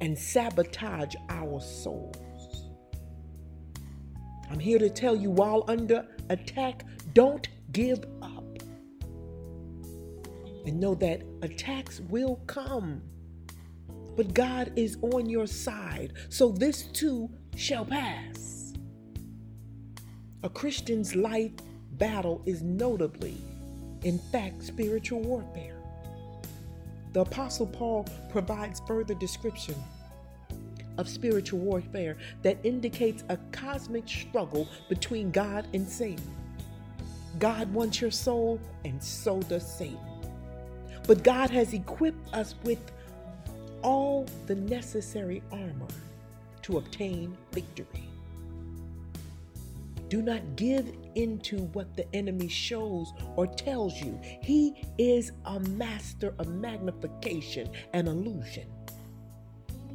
and 0.00 0.18
sabotage 0.18 1.14
our 1.28 1.60
souls. 1.60 2.16
I'm 4.50 4.58
here 4.58 4.78
to 4.78 4.88
tell 4.88 5.14
you 5.14 5.30
while 5.30 5.64
under 5.68 6.06
attack, 6.30 6.84
don't 7.12 7.48
give 7.72 8.04
up. 8.22 8.44
And 10.66 10.80
know 10.80 10.94
that 10.96 11.22
attacks 11.42 12.00
will 12.00 12.36
come. 12.46 13.02
But 14.16 14.34
God 14.34 14.72
is 14.76 14.98
on 15.00 15.28
your 15.28 15.46
side, 15.46 16.14
so 16.28 16.50
this 16.50 16.82
too 16.84 17.30
shall 17.56 17.84
pass. 17.84 18.74
A 20.42 20.48
Christian's 20.48 21.14
life 21.14 21.52
battle 21.92 22.42
is 22.46 22.62
notably, 22.62 23.36
in 24.02 24.18
fact, 24.18 24.62
spiritual 24.62 25.20
warfare. 25.20 25.80
The 27.12 27.20
Apostle 27.20 27.66
Paul 27.66 28.06
provides 28.30 28.80
further 28.86 29.14
description 29.14 29.74
of 30.98 31.08
spiritual 31.08 31.60
warfare 31.60 32.16
that 32.42 32.58
indicates 32.64 33.24
a 33.28 33.38
cosmic 33.52 34.06
struggle 34.08 34.68
between 34.88 35.30
God 35.30 35.66
and 35.72 35.88
Satan. 35.88 36.34
God 37.38 37.72
wants 37.72 38.00
your 38.00 38.10
soul, 38.10 38.60
and 38.84 39.02
so 39.02 39.40
does 39.42 39.66
Satan. 39.66 39.98
But 41.06 41.22
God 41.22 41.50
has 41.50 41.72
equipped 41.72 42.34
us 42.34 42.54
with 42.64 42.80
all 43.82 44.26
the 44.46 44.56
necessary 44.56 45.42
armor 45.52 45.86
to 46.62 46.78
obtain 46.78 47.36
victory. 47.52 48.08
Do 50.08 50.22
not 50.22 50.56
give 50.56 50.90
into 51.14 51.58
what 51.74 51.94
the 51.96 52.12
enemy 52.14 52.48
shows 52.48 53.12
or 53.36 53.46
tells 53.46 54.00
you. 54.00 54.18
He 54.42 54.84
is 54.96 55.32
a 55.44 55.60
master 55.60 56.34
of 56.38 56.48
magnification 56.48 57.70
and 57.92 58.08
illusion. 58.08 58.66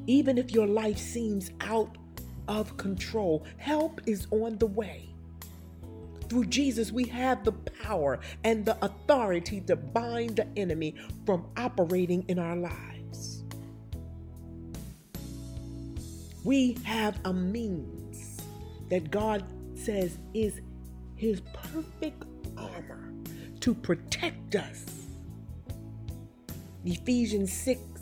Even 0.08 0.38
if 0.38 0.52
your 0.52 0.68
life 0.68 0.98
seems 0.98 1.52
out 1.62 1.98
of 2.48 2.76
control, 2.78 3.46
help 3.58 4.02
is 4.06 4.28
on 4.32 4.58
the 4.58 4.66
way. 4.68 5.10
Through 6.30 6.46
Jesus, 6.46 6.92
we 6.92 7.06
have 7.06 7.44
the 7.44 7.52
power 7.52 8.20
and 8.44 8.66
the 8.66 8.78
authority 8.84 9.62
to 9.62 9.76
bind 9.76 10.38
the 10.38 10.48
enemy 10.58 10.96
from 11.26 11.46
operating 11.58 12.26
in 12.28 12.40
our 12.40 12.56
lives. 12.56 13.44
We 16.44 16.78
have 16.84 17.20
a 17.24 17.32
means 17.32 18.42
that 18.90 19.12
God 19.12 19.46
says 19.76 20.18
is 20.34 20.60
his 21.16 21.42
perfect 21.54 22.24
armor 22.58 23.14
to 23.62 23.74
protect 23.74 24.56
us. 24.56 24.86
Ephesians 26.84 27.54
6 27.54 27.93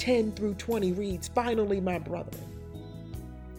10 0.00 0.32
through 0.32 0.54
20 0.54 0.92
reads 0.92 1.28
Finally, 1.28 1.80
my 1.80 1.98
brethren, 1.98 2.44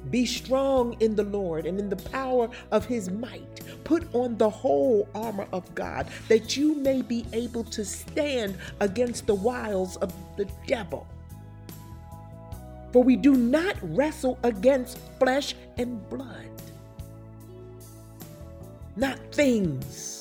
be 0.09 0.25
strong 0.25 0.97
in 0.99 1.15
the 1.15 1.23
Lord 1.23 1.65
and 1.65 1.79
in 1.79 1.89
the 1.89 1.95
power 1.95 2.49
of 2.71 2.85
his 2.85 3.09
might. 3.09 3.61
Put 3.85 4.13
on 4.13 4.37
the 4.37 4.49
whole 4.49 5.07
armor 5.15 5.47
of 5.53 5.73
God 5.75 6.07
that 6.27 6.57
you 6.57 6.75
may 6.75 7.01
be 7.01 7.25
able 7.33 7.63
to 7.65 7.85
stand 7.85 8.57
against 8.79 9.27
the 9.27 9.35
wiles 9.35 9.97
of 9.97 10.13
the 10.37 10.45
devil. 10.67 11.07
For 12.91 13.03
we 13.03 13.15
do 13.15 13.35
not 13.35 13.77
wrestle 13.81 14.37
against 14.43 14.97
flesh 15.19 15.55
and 15.77 16.09
blood, 16.09 16.49
not 18.97 19.19
things 19.33 20.20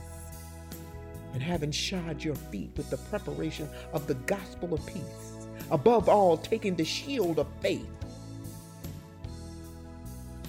and 1.33 1.41
having 1.41 1.71
shod 1.71 2.23
your 2.23 2.35
feet 2.35 2.71
with 2.75 2.89
the 2.89 2.97
preparation 2.97 3.69
of 3.93 4.07
the 4.07 4.15
gospel 4.15 4.73
of 4.73 4.85
peace. 4.85 5.47
Above 5.69 6.09
all, 6.09 6.37
taking 6.37 6.75
the 6.75 6.83
shield 6.83 7.39
of 7.39 7.47
faith, 7.61 7.87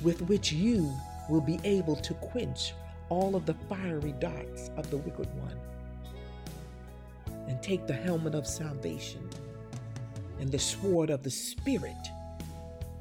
with 0.02 0.20
which 0.22 0.52
you 0.52 0.92
will 1.28 1.40
be 1.40 1.60
able 1.64 1.96
to 1.96 2.14
quench 2.14 2.74
all 3.08 3.36
of 3.36 3.46
the 3.46 3.54
fiery 3.68 4.14
darts 4.18 4.70
of 4.76 4.90
the 4.90 4.96
wicked 4.96 5.28
one. 5.38 5.58
And 7.48 7.62
take 7.62 7.86
the 7.86 7.92
helmet 7.92 8.34
of 8.34 8.46
salvation 8.46 9.28
and 10.40 10.50
the 10.50 10.58
sword 10.58 11.10
of 11.10 11.22
the 11.22 11.30
Spirit, 11.30 12.08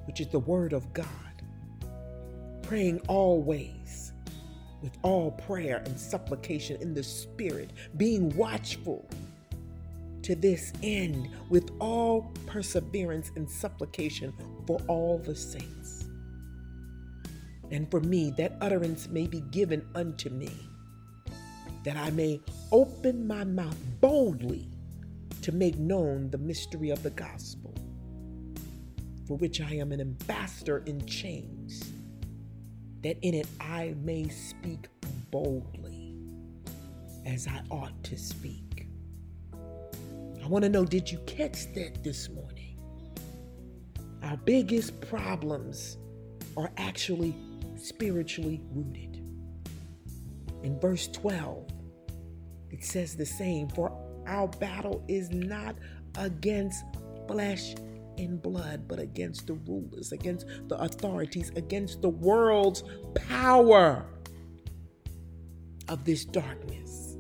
which 0.06 0.22
is 0.22 0.28
the 0.28 0.40
word 0.40 0.74
of 0.74 0.94
God, 0.94 1.08
praying 2.62 3.02
always 3.08 3.81
with 4.82 4.98
all 5.04 5.32
prayer 5.32 5.82
and 5.86 6.00
supplication 6.00 6.82
in 6.82 6.94
the 6.94 7.04
Spirit, 7.04 7.72
being 7.98 8.36
watchful 8.36 9.08
to 10.24 10.36
this 10.36 10.72
end 10.84 11.30
with 11.50 11.72
all 11.80 12.32
perseverance 12.46 13.32
and 13.36 13.50
supplication 13.50 14.34
for 14.68 14.80
all 14.88 15.18
the 15.18 15.36
saints. 15.36 16.06
And 17.72 17.90
for 17.90 18.02
me, 18.02 18.34
that 18.38 18.58
utterance 18.62 19.08
may 19.08 19.28
be 19.28 19.42
given 19.52 19.86
unto 19.96 20.30
me, 20.30 20.52
that 21.84 21.98
I 21.98 22.12
may 22.12 22.42
open 22.72 23.26
my 23.26 23.44
mouth 23.44 23.78
boldly 24.02 24.68
to 25.42 25.52
make 25.52 25.78
known 25.78 26.30
the 26.30 26.38
mystery 26.38 26.90
of 26.90 27.02
the 27.02 27.10
gospel, 27.12 27.74
for 29.26 29.38
which 29.38 29.62
I 29.62 29.72
am 29.76 29.92
an 29.92 30.02
ambassador 30.02 30.84
in 30.86 31.04
chains, 31.06 31.91
that 33.04 33.18
in 33.22 33.34
it 33.34 33.48
I 33.60 33.96
may 34.04 34.28
speak 34.30 34.88
boldly 35.32 36.16
as 37.26 37.48
I 37.48 37.62
ought 37.70 38.04
to 38.06 38.18
speak. 38.18 38.88
I 40.44 40.48
want 40.48 40.64
to 40.64 40.70
know 40.70 40.86
did 40.86 41.12
you 41.12 41.20
catch 41.26 41.72
that 41.74 42.04
this 42.04 42.30
morning? 42.30 42.78
Our 44.24 44.38
biggest 44.38 45.00
problems 45.02 45.98
are 46.58 46.72
actually 46.78 47.36
spiritually 47.76 48.62
rooted. 48.74 49.18
In 50.64 50.80
verse 50.80 51.08
12, 51.08 51.68
it 52.70 52.84
says 52.84 53.16
the 53.16 53.26
same 53.26 53.68
For 53.70 53.92
our 54.28 54.48
battle 54.48 55.04
is 55.08 55.32
not 55.32 55.76
against 56.18 56.84
flesh 57.28 57.76
and 58.22 58.42
blood, 58.42 58.88
but 58.88 59.00
against 59.00 59.48
the 59.48 59.54
rulers, 59.54 60.12
against 60.12 60.46
the 60.68 60.80
authorities, 60.80 61.52
against 61.56 62.02
the 62.02 62.10
world's 62.10 62.84
power 63.16 64.06
of 65.90 66.06
this 66.06 66.24
darkness, 66.24 67.18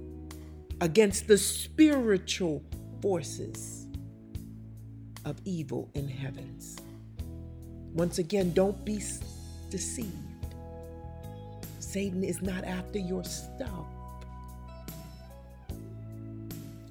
against 0.79 1.27
the 1.27 1.38
spiritual 1.38 2.63
forces 3.01 3.88
of 5.25 5.38
evil 5.46 5.89
in 5.93 6.08
heavens. 6.08 6.77
Once 7.93 8.20
again, 8.20 8.53
don't 8.53 8.84
be 8.86 9.01
deceived. 9.70 10.15
Satan 11.79 12.24
is 12.24 12.41
not 12.41 12.63
after 12.63 13.00
your 13.00 13.24
stuff. 13.24 13.86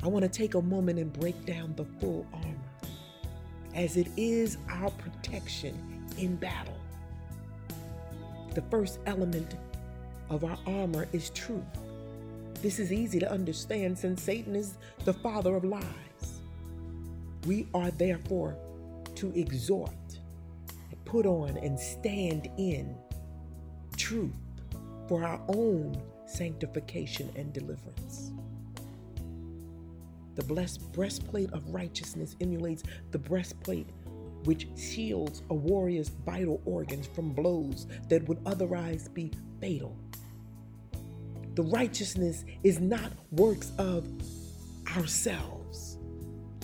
I 0.03 0.09
want 0.09 0.23
to 0.25 0.31
take 0.31 0.55
a 0.55 0.63
moment 0.63 0.99
and 0.99 1.13
break 1.13 1.45
down 1.47 1.75
the 1.77 1.85
full 2.01 2.27
as 3.75 3.97
it 3.97 4.09
is 4.17 4.59
our 4.69 4.91
protection 4.91 6.07
in 6.19 6.37
battle. 6.37 6.77
The 8.55 8.63
first 8.63 8.99
element 9.07 9.57
of 10.29 10.45
our 10.45 10.59
armor 10.67 11.07
is 11.13 11.31
truth. 11.31 11.63
This 12.63 12.79
is 12.79 12.93
easy 12.93 13.19
to 13.21 13.31
understand 13.31 13.99
since 13.99 14.23
Satan 14.23 14.55
is 14.55 14.75
the 15.05 15.15
father 15.15 15.55
of 15.57 15.65
lies. 15.65 15.85
We 17.47 17.69
are 17.75 17.91
therefore 17.93 18.57
to 19.17 19.33
exhort, 19.35 19.91
put 21.05 21.27
on, 21.27 21.57
and 21.57 21.79
stand 21.79 22.51
in 22.59 22.95
truth 23.97 24.33
for 25.09 25.25
our 25.25 25.41
own 25.49 26.01
sanctification 26.27 27.31
and 27.37 27.53
deliverance. 27.53 28.33
The 30.35 30.45
blessed 30.45 30.93
breastplate 30.93 31.53
of 31.53 31.69
righteousness 31.73 32.37
emulates 32.41 32.83
the 33.11 33.19
breastplate 33.19 33.89
which 34.45 34.69
shields 34.77 35.43
a 35.51 35.55
warrior's 35.55 36.09
vital 36.09 36.61
organs 36.65 37.07
from 37.07 37.31
blows 37.33 37.87
that 38.09 38.27
would 38.29 38.39
otherwise 38.47 39.09
be 39.09 39.31
fatal. 39.61 39.97
The 41.55 41.63
righteousness 41.63 42.45
is 42.63 42.81
not 42.81 43.13
works 43.33 43.73
of 43.79 44.07
ourselves, 44.97 45.99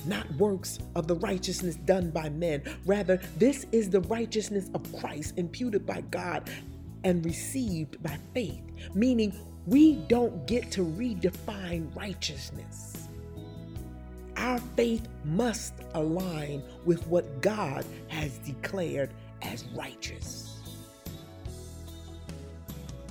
not 0.07 0.31
works 0.37 0.79
of 0.95 1.07
the 1.07 1.17
righteousness 1.17 1.77
done 1.77 2.11
by 2.11 2.31
men. 2.31 2.63
Rather, 2.87 3.21
this 3.37 3.67
is 3.73 3.91
the 3.91 4.01
righteousness 4.03 4.71
of 4.75 4.99
Christ 4.99 5.35
imputed 5.37 5.85
by 5.85 6.01
God 6.03 6.49
and 7.05 7.25
received 7.25 8.03
by 8.03 8.19
faith, 8.33 8.63
meaning 8.95 9.35
we 9.67 9.95
don't 9.95 10.47
get 10.47 10.71
to 10.73 10.83
redefine 10.83 11.95
righteousness. 11.97 13.09
Our 14.37 14.59
faith 14.77 15.09
must 15.25 15.75
align 15.95 16.63
with 16.85 17.07
what 17.07 17.41
God 17.41 17.85
has 18.09 18.39
declared 18.39 19.11
as 19.43 19.65
righteous. 19.75 20.61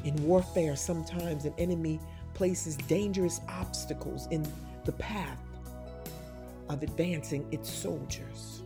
In 0.03 0.15
warfare, 0.23 0.75
sometimes 0.75 1.45
an 1.45 1.53
enemy 1.57 1.99
places 2.35 2.77
dangerous 2.77 3.41
obstacles 3.49 4.27
in 4.29 4.45
the 4.85 4.91
path 4.93 5.39
of 6.69 6.83
advancing 6.83 7.47
its 7.51 7.69
soldiers. 7.69 8.61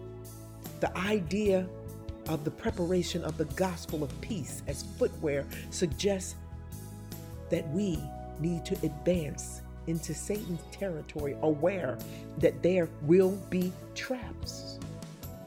The 0.81 0.95
idea 0.97 1.67
of 2.27 2.43
the 2.43 2.51
preparation 2.51 3.23
of 3.23 3.37
the 3.37 3.45
gospel 3.45 4.03
of 4.03 4.21
peace 4.21 4.63
as 4.67 4.83
footwear 4.97 5.45
suggests 5.69 6.35
that 7.49 7.67
we 7.69 7.99
need 8.39 8.65
to 8.65 8.75
advance 8.85 9.58
into 9.89 10.13
Satan's 10.13 10.61
territory, 10.71 11.35
aware 11.41 11.97
that 12.37 12.61
there 12.61 12.87
will 13.01 13.35
be 13.49 13.73
traps. 13.95 14.79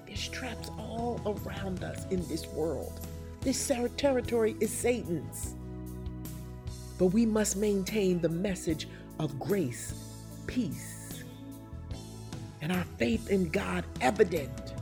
There's 0.07 0.29
traps 0.29 0.71
all 0.79 1.21
around 1.25 1.85
us 1.85 2.05
in 2.11 2.27
this 2.29 2.47
world. 2.49 2.93
This 3.41 3.71
territory 3.97 4.57
is 4.61 4.71
Satan's. 4.71 5.55
But 6.99 7.07
we 7.07 7.25
must 7.25 7.57
maintain 7.57 8.21
the 8.21 8.29
message 8.29 8.89
of 9.19 9.39
grace, 9.39 9.95
peace, 10.47 11.25
and 12.61 12.71
our 12.71 12.85
faith 12.99 13.31
in 13.31 13.49
God 13.49 13.85
evident 14.01 14.75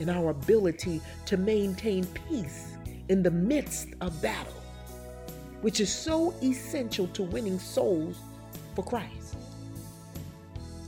in 0.00 0.10
our 0.10 0.30
ability 0.30 1.00
to 1.26 1.36
maintain 1.36 2.04
peace 2.28 2.72
in 3.08 3.22
the 3.22 3.30
midst 3.30 3.88
of 4.00 4.20
battle, 4.20 4.52
which 5.62 5.80
is 5.80 5.92
so 5.92 6.34
essential 6.42 7.06
to 7.08 7.22
winning 7.22 7.58
souls 7.58 8.18
for 8.76 8.84
Christ. 8.84 9.36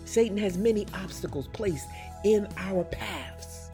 Satan 0.05 0.37
has 0.39 0.57
many 0.57 0.87
obstacles 0.95 1.49
placed 1.49 1.89
in 2.25 2.47
our 2.57 2.85
paths, 2.85 3.71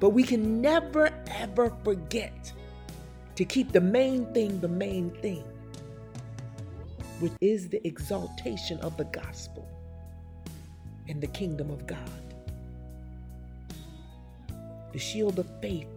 but 0.00 0.10
we 0.10 0.22
can 0.22 0.60
never 0.60 1.10
ever 1.28 1.72
forget 1.84 2.52
to 3.36 3.44
keep 3.44 3.72
the 3.72 3.80
main 3.80 4.26
thing 4.34 4.60
the 4.60 4.68
main 4.68 5.10
thing, 5.22 5.44
which 7.20 7.32
is 7.40 7.68
the 7.68 7.84
exaltation 7.86 8.78
of 8.80 8.96
the 8.96 9.04
gospel 9.04 9.66
and 11.08 11.20
the 11.20 11.26
kingdom 11.28 11.70
of 11.70 11.86
God. 11.86 12.34
The 14.92 14.98
shield 14.98 15.38
of 15.38 15.46
faith 15.60 15.88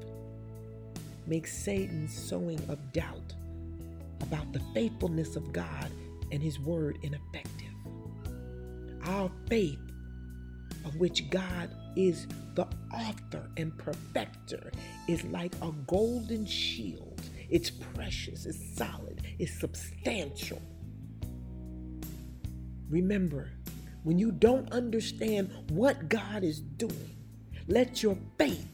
makes 1.28 1.56
Satan's 1.58 2.14
sowing 2.14 2.60
of 2.70 2.94
doubt 2.94 3.34
about 4.22 4.52
the 4.54 4.62
faithfulness 4.74 5.36
of 5.36 5.52
God 5.54 5.92
and 6.32 6.42
His 6.42 6.60
word 6.60 7.00
ineffective. 7.02 7.74
Our 9.06 9.32
faith, 9.48 9.80
of 10.86 10.96
which 10.96 11.30
God 11.30 11.70
is 11.96 12.28
the 12.56 12.68
author 12.94 13.50
and 13.58 13.78
perfecter, 13.78 14.72
is 15.08 15.24
like 15.26 15.54
a 15.62 15.72
golden 15.88 16.46
shield. 16.46 17.22
It's 17.50 17.70
precious, 17.70 18.46
it's 18.46 18.78
solid, 18.78 19.22
it's 19.40 19.60
substantial. 19.60 20.62
Remember, 22.90 23.52
when 24.04 24.18
you 24.18 24.32
don't 24.32 24.72
understand 24.72 25.52
what 25.70 26.10
God 26.10 26.44
is 26.44 26.62
doing, 26.62 27.16
let 27.68 28.02
your 28.04 28.18
faith 28.38 28.68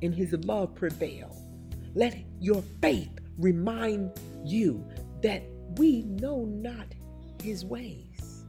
in 0.00 0.12
His 0.12 0.32
love 0.44 0.74
prevail. 0.74 1.34
Let 1.94 2.16
your 2.40 2.62
faith 2.80 3.10
remind 3.38 4.12
you 4.44 4.86
that 5.22 5.42
we 5.76 6.02
know 6.02 6.44
not 6.44 6.86
his 7.42 7.64
ways, 7.64 8.44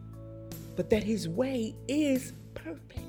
but 0.75 0.89
that 0.89 1.03
his 1.03 1.27
way 1.29 1.75
is 1.87 2.33
perfect, 2.53 2.99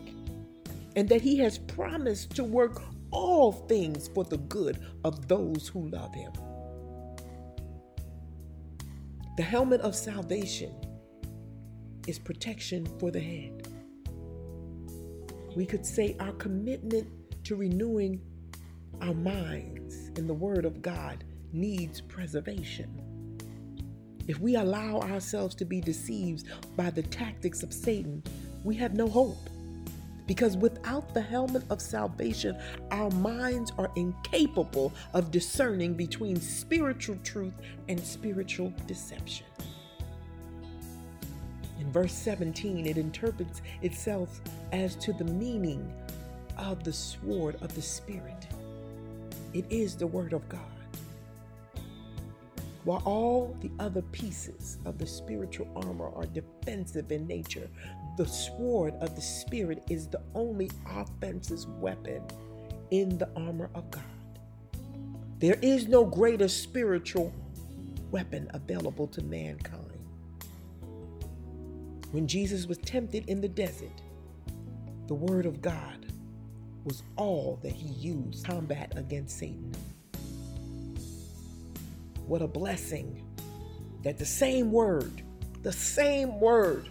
and 0.96 1.08
that 1.08 1.20
he 1.20 1.38
has 1.38 1.58
promised 1.58 2.34
to 2.36 2.44
work 2.44 2.82
all 3.10 3.52
things 3.52 4.08
for 4.08 4.24
the 4.24 4.38
good 4.38 4.78
of 5.04 5.28
those 5.28 5.68
who 5.68 5.88
love 5.88 6.14
him. 6.14 6.32
The 9.36 9.42
helmet 9.42 9.80
of 9.80 9.94
salvation 9.94 10.74
is 12.06 12.18
protection 12.18 12.86
for 12.98 13.10
the 13.10 13.20
head. 13.20 13.68
We 15.56 15.66
could 15.66 15.84
say 15.84 16.16
our 16.20 16.32
commitment 16.32 17.08
to 17.44 17.56
renewing 17.56 18.20
our 19.00 19.14
minds 19.14 20.10
in 20.16 20.26
the 20.26 20.34
Word 20.34 20.64
of 20.64 20.82
God 20.82 21.24
needs 21.52 22.00
preservation. 22.00 23.09
If 24.30 24.38
we 24.38 24.54
allow 24.54 25.00
ourselves 25.00 25.56
to 25.56 25.64
be 25.64 25.80
deceived 25.80 26.46
by 26.76 26.90
the 26.90 27.02
tactics 27.02 27.64
of 27.64 27.72
Satan, 27.72 28.22
we 28.62 28.76
have 28.76 28.94
no 28.94 29.08
hope. 29.08 29.50
Because 30.28 30.56
without 30.56 31.12
the 31.12 31.20
helmet 31.20 31.64
of 31.68 31.82
salvation, 31.82 32.56
our 32.92 33.10
minds 33.10 33.72
are 33.76 33.90
incapable 33.96 34.92
of 35.14 35.32
discerning 35.32 35.94
between 35.94 36.40
spiritual 36.40 37.16
truth 37.24 37.54
and 37.88 37.98
spiritual 37.98 38.72
deception. 38.86 39.48
In 41.80 41.90
verse 41.90 42.14
17, 42.14 42.86
it 42.86 42.98
interprets 42.98 43.62
itself 43.82 44.40
as 44.70 44.94
to 44.94 45.12
the 45.12 45.24
meaning 45.24 45.92
of 46.56 46.84
the 46.84 46.92
sword 46.92 47.56
of 47.62 47.74
the 47.74 47.82
Spirit. 47.82 48.46
It 49.54 49.64
is 49.70 49.96
the 49.96 50.06
Word 50.06 50.34
of 50.34 50.48
God. 50.48 50.79
While 52.84 53.02
all 53.04 53.56
the 53.60 53.70
other 53.78 54.02
pieces 54.02 54.78
of 54.86 54.98
the 54.98 55.06
spiritual 55.06 55.68
armor 55.76 56.10
are 56.14 56.26
defensive 56.26 57.12
in 57.12 57.26
nature, 57.26 57.68
the 58.16 58.26
sword 58.26 58.94
of 59.00 59.14
the 59.14 59.20
Spirit 59.20 59.84
is 59.90 60.08
the 60.08 60.22
only 60.34 60.70
offensive 60.86 61.66
weapon 61.78 62.22
in 62.90 63.18
the 63.18 63.28
armor 63.36 63.70
of 63.74 63.90
God. 63.90 64.04
There 65.40 65.58
is 65.62 65.88
no 65.88 66.04
greater 66.04 66.48
spiritual 66.48 67.32
weapon 68.10 68.50
available 68.54 69.06
to 69.08 69.22
mankind. 69.22 69.84
When 72.12 72.26
Jesus 72.26 72.66
was 72.66 72.78
tempted 72.78 73.28
in 73.28 73.40
the 73.40 73.48
desert, 73.48 74.02
the 75.06 75.14
Word 75.14 75.46
of 75.46 75.62
God 75.62 76.06
was 76.84 77.02
all 77.16 77.58
that 77.62 77.72
he 77.72 77.88
used 77.88 78.44
combat 78.44 78.92
against 78.96 79.38
Satan. 79.38 79.72
What 82.30 82.42
a 82.42 82.46
blessing 82.46 83.24
that 84.04 84.16
the 84.16 84.24
same 84.24 84.70
Word, 84.70 85.24
the 85.62 85.72
same 85.72 86.38
Word 86.38 86.88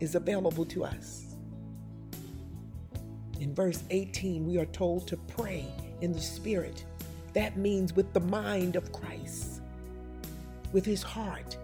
is 0.00 0.14
available 0.14 0.64
to 0.64 0.82
us. 0.82 1.36
In 3.38 3.54
verse 3.54 3.84
18, 3.90 4.46
we 4.46 4.56
are 4.56 4.64
told 4.64 5.06
to 5.08 5.18
pray 5.18 5.66
in 6.00 6.10
the 6.10 6.22
Spirit. 6.22 6.86
That 7.34 7.58
means 7.58 7.92
with 7.94 8.10
the 8.14 8.20
mind 8.20 8.76
of 8.76 8.92
Christ, 8.92 9.60
with 10.72 10.86
his 10.86 11.02
heart, 11.02 11.58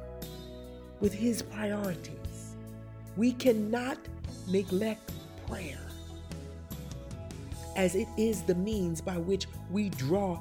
with 1.01 1.15
his 1.15 1.41
priorities. 1.41 2.57
We 3.17 3.33
cannot 3.33 3.97
neglect 4.49 5.13
prayer, 5.49 5.81
as 7.75 7.95
it 7.95 8.09
is 8.19 8.43
the 8.43 8.55
means 8.55 9.01
by 9.01 9.17
which 9.17 9.47
we 9.71 9.89
draw 9.89 10.39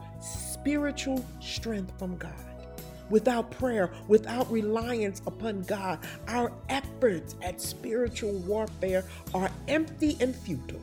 spiritual 0.61 1.25
strength 1.39 1.91
from 1.97 2.15
God. 2.17 2.33
Without 3.09 3.49
prayer, 3.49 3.91
without 4.07 4.49
reliance 4.51 5.19
upon 5.25 5.63
God, 5.63 5.99
our 6.27 6.53
efforts 6.69 7.35
at 7.41 7.59
spiritual 7.59 8.33
warfare 8.41 9.03
are 9.33 9.49
empty 9.67 10.17
and 10.21 10.35
futile. 10.35 10.79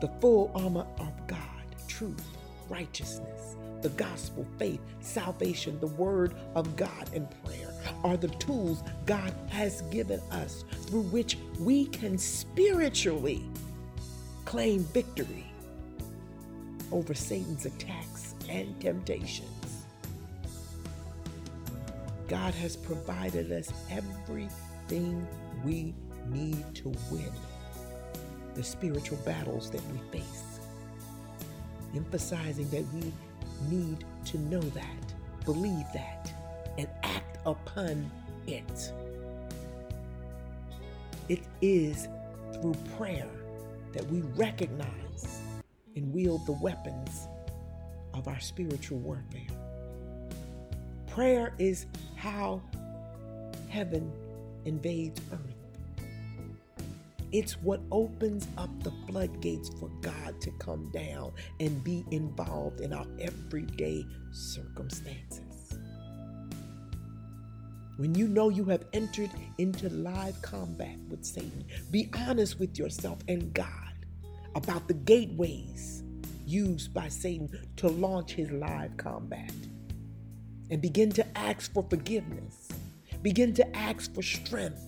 The 0.00 0.10
full 0.20 0.50
armor 0.54 0.84
of 0.98 1.12
God, 1.28 1.38
truth, 1.86 2.24
righteousness, 2.68 3.54
the 3.82 3.90
gospel, 3.90 4.44
faith, 4.58 4.80
salvation, 5.00 5.78
the 5.78 5.86
word 5.86 6.34
of 6.56 6.76
God, 6.76 7.08
and 7.14 7.28
prayer 7.44 7.72
are 8.02 8.16
the 8.16 8.28
tools 8.28 8.82
God 9.06 9.32
has 9.48 9.82
given 9.82 10.20
us 10.32 10.64
through 10.86 11.02
which 11.02 11.38
we 11.60 11.86
can 11.86 12.18
spiritually 12.18 13.48
claim 14.44 14.80
victory 14.80 15.46
over 16.92 17.14
Satan's 17.14 17.66
attacks 17.66 18.34
and 18.48 18.78
temptations. 18.80 19.84
God 22.28 22.54
has 22.54 22.76
provided 22.76 23.52
us 23.52 23.72
everything 23.90 25.26
we 25.64 25.94
need 26.28 26.74
to 26.74 26.92
win 27.10 27.32
the 28.54 28.62
spiritual 28.62 29.18
battles 29.18 29.70
that 29.70 29.82
we 29.92 29.98
face, 30.18 30.58
emphasizing 31.94 32.68
that 32.70 32.84
we 32.94 33.12
need 33.68 34.04
to 34.24 34.38
know 34.38 34.60
that, 34.60 35.14
believe 35.44 35.84
that, 35.92 36.32
and 36.78 36.88
act 37.02 37.38
upon 37.46 38.10
it. 38.46 38.92
It 41.28 41.42
is 41.60 42.08
through 42.54 42.74
prayer 42.96 43.28
that 43.92 44.06
we 44.06 44.20
recognize 44.36 45.42
and 45.96 46.12
wield 46.12 46.46
the 46.46 46.52
weapons 46.52 47.26
of 48.14 48.28
our 48.28 48.38
spiritual 48.38 48.98
warfare. 48.98 49.40
Prayer 51.08 51.54
is 51.58 51.86
how 52.14 52.62
heaven 53.68 54.12
invades 54.64 55.20
earth. 55.32 55.40
It's 57.32 57.54
what 57.60 57.80
opens 57.90 58.46
up 58.56 58.70
the 58.82 58.92
floodgates 59.08 59.68
for 59.80 59.88
God 60.00 60.40
to 60.40 60.50
come 60.52 60.90
down 60.92 61.32
and 61.58 61.82
be 61.82 62.04
involved 62.10 62.80
in 62.80 62.92
our 62.92 63.06
everyday 63.18 64.06
circumstances. 64.32 65.78
When 67.96 68.14
you 68.14 68.28
know 68.28 68.50
you 68.50 68.64
have 68.66 68.84
entered 68.92 69.30
into 69.58 69.88
live 69.88 70.40
combat 70.42 70.98
with 71.08 71.24
Satan, 71.24 71.64
be 71.90 72.10
honest 72.14 72.60
with 72.60 72.78
yourself 72.78 73.18
and 73.26 73.52
God 73.54 73.95
about 74.56 74.88
the 74.88 74.94
gateways 74.94 76.02
used 76.46 76.94
by 76.94 77.08
Satan 77.08 77.50
to 77.76 77.88
launch 77.88 78.32
his 78.32 78.50
live 78.50 78.96
combat. 78.96 79.52
And 80.70 80.80
begin 80.80 81.12
to 81.12 81.38
ask 81.38 81.72
for 81.72 81.84
forgiveness. 81.88 82.68
Begin 83.22 83.52
to 83.54 83.76
ask 83.76 84.12
for 84.14 84.22
strength 84.22 84.82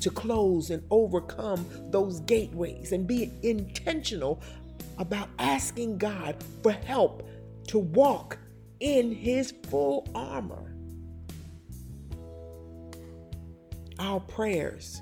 to 0.00 0.10
close 0.10 0.70
and 0.70 0.82
overcome 0.90 1.66
those 1.90 2.20
gateways 2.20 2.92
and 2.92 3.06
be 3.06 3.32
intentional 3.42 4.40
about 4.98 5.28
asking 5.38 5.96
God 5.96 6.36
for 6.62 6.72
help 6.72 7.26
to 7.68 7.78
walk 7.78 8.38
in 8.80 9.12
his 9.12 9.54
full 9.70 10.06
armor. 10.14 10.74
Our 13.98 14.20
prayers 14.20 15.00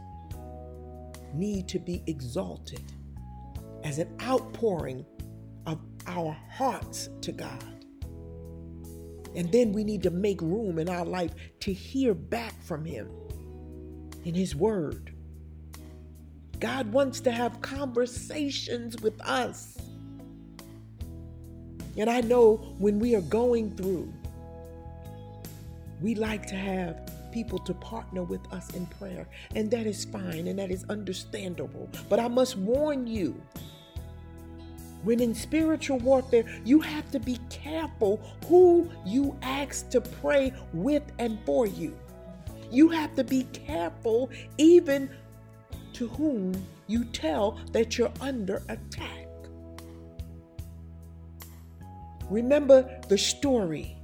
need 1.34 1.66
to 1.68 1.78
be 1.78 2.02
exalted 2.06 2.82
as 3.84 3.98
an 3.98 4.14
outpouring 4.22 5.04
of 5.66 5.78
our 6.06 6.36
hearts 6.50 7.08
to 7.22 7.32
God. 7.32 7.64
And 9.34 9.50
then 9.52 9.72
we 9.72 9.84
need 9.84 10.02
to 10.02 10.10
make 10.10 10.40
room 10.40 10.78
in 10.78 10.88
our 10.88 11.04
life 11.04 11.32
to 11.60 11.72
hear 11.72 12.14
back 12.14 12.60
from 12.62 12.84
Him 12.84 13.08
in 14.24 14.34
His 14.34 14.56
Word. 14.56 15.14
God 16.58 16.92
wants 16.92 17.20
to 17.20 17.30
have 17.30 17.60
conversations 17.62 19.00
with 19.00 19.18
us. 19.22 19.78
And 21.96 22.10
I 22.10 22.20
know 22.20 22.56
when 22.78 22.98
we 22.98 23.14
are 23.14 23.22
going 23.22 23.76
through, 23.76 24.12
we 26.00 26.14
like 26.14 26.46
to 26.46 26.54
have 26.54 27.10
people 27.32 27.58
to 27.60 27.74
partner 27.74 28.22
with 28.22 28.40
us 28.52 28.70
in 28.70 28.86
prayer. 28.86 29.26
And 29.54 29.70
that 29.70 29.86
is 29.86 30.04
fine 30.04 30.48
and 30.48 30.58
that 30.58 30.70
is 30.70 30.84
understandable. 30.88 31.88
But 32.08 32.20
I 32.20 32.28
must 32.28 32.56
warn 32.56 33.06
you 33.06 33.40
when 35.02 35.20
in 35.20 35.34
spiritual 35.34 35.98
warfare, 35.98 36.44
you 36.64 36.80
have 36.80 37.10
to 37.12 37.20
be 37.20 37.38
careful 37.48 38.20
who 38.46 38.90
you 39.06 39.36
ask 39.42 39.88
to 39.90 40.00
pray 40.00 40.52
with 40.74 41.02
and 41.18 41.38
for 41.46 41.66
you. 41.66 41.96
You 42.70 42.88
have 42.90 43.14
to 43.16 43.24
be 43.24 43.44
careful 43.44 44.30
even 44.58 45.10
to 45.94 46.08
whom 46.08 46.54
you 46.86 47.04
tell 47.04 47.58
that 47.72 47.96
you're 47.96 48.12
under 48.20 48.62
attack. 48.68 49.26
Remember 52.28 53.00
the 53.08 53.18
story 53.18 53.96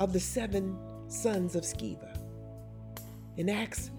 of 0.00 0.12
the 0.12 0.20
seven 0.20 0.76
sons 1.08 1.54
of 1.54 1.62
Sceva. 1.62 2.07
In 3.38 3.48
Acts 3.48 3.92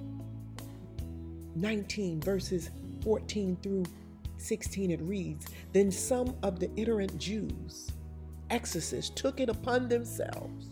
19, 1.56 2.20
verses 2.20 2.72
14 3.06 3.58
through 3.64 3.86
16, 4.36 4.92
it 4.92 5.02
reads 5.02 5.48
Then 5.72 5.92
some 5.92 6.36
of 6.44 6.60
the 6.60 6.70
itinerant 6.78 7.18
Jews, 7.18 7.90
exorcists, 8.50 9.10
took 9.16 9.40
it 9.40 9.48
upon 9.48 9.88
themselves 9.88 10.68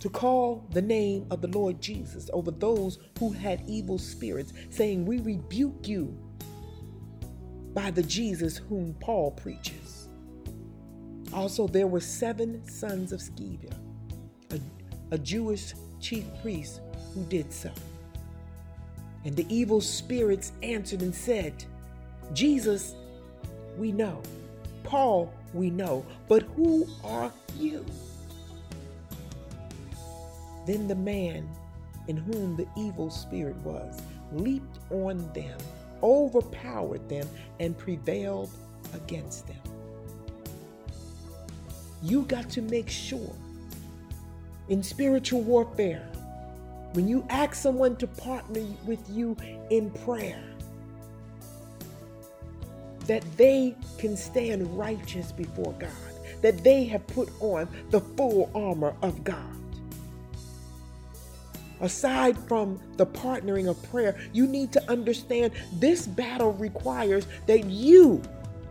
to 0.00 0.08
call 0.08 0.66
the 0.70 0.80
name 0.80 1.26
of 1.30 1.42
the 1.42 1.48
Lord 1.48 1.78
Jesus 1.78 2.30
over 2.32 2.50
those 2.50 2.98
who 3.18 3.32
had 3.32 3.62
evil 3.66 3.98
spirits, 3.98 4.54
saying, 4.70 5.04
We 5.04 5.18
rebuke 5.18 5.86
you 5.86 6.18
by 7.74 7.90
the 7.90 8.02
Jesus 8.02 8.56
whom 8.56 8.94
Paul 8.98 9.32
preaches. 9.32 10.08
Also, 11.34 11.66
there 11.66 11.86
were 11.86 12.00
seven 12.00 12.66
sons 12.66 13.12
of 13.12 13.20
Sceva, 13.20 13.74
a, 14.52 14.60
a 15.10 15.18
Jewish 15.18 15.74
chief 16.00 16.24
priest 16.40 16.80
who 17.16 17.24
did 17.24 17.52
so. 17.52 17.70
And 19.24 19.34
the 19.34 19.46
evil 19.48 19.80
spirits 19.80 20.52
answered 20.62 21.00
and 21.00 21.14
said, 21.14 21.64
Jesus, 22.32 22.94
we 23.76 23.90
know. 23.90 24.22
Paul, 24.84 25.32
we 25.52 25.70
know. 25.70 26.04
But 26.28 26.42
who 26.54 26.86
are 27.02 27.32
you? 27.58 27.84
Then 30.66 30.86
the 30.86 30.94
man 30.94 31.48
in 32.06 32.16
whom 32.16 32.56
the 32.56 32.68
evil 32.76 33.10
spirit 33.10 33.56
was 33.56 34.00
leaped 34.32 34.78
on 34.90 35.32
them, 35.32 35.58
overpowered 36.02 37.08
them, 37.08 37.26
and 37.58 37.76
prevailed 37.76 38.50
against 38.94 39.46
them. 39.46 39.56
You 42.02 42.22
got 42.22 42.50
to 42.50 42.62
make 42.62 42.88
sure 42.90 43.34
in 44.68 44.82
spiritual 44.82 45.40
warfare, 45.42 46.08
when 46.96 47.06
you 47.06 47.26
ask 47.28 47.54
someone 47.54 47.94
to 47.96 48.06
partner 48.06 48.62
with 48.86 48.98
you 49.10 49.36
in 49.68 49.90
prayer, 49.90 50.42
that 53.00 53.22
they 53.36 53.76
can 53.98 54.16
stand 54.16 54.66
righteous 54.78 55.30
before 55.30 55.74
God, 55.74 55.90
that 56.40 56.64
they 56.64 56.84
have 56.84 57.06
put 57.06 57.28
on 57.40 57.68
the 57.90 58.00
full 58.00 58.50
armor 58.54 58.96
of 59.02 59.22
God. 59.24 59.44
Aside 61.82 62.38
from 62.48 62.80
the 62.96 63.04
partnering 63.04 63.68
of 63.68 63.80
prayer, 63.90 64.18
you 64.32 64.46
need 64.46 64.72
to 64.72 64.90
understand 64.90 65.52
this 65.74 66.06
battle 66.06 66.54
requires 66.54 67.26
that 67.46 67.66
you 67.66 68.22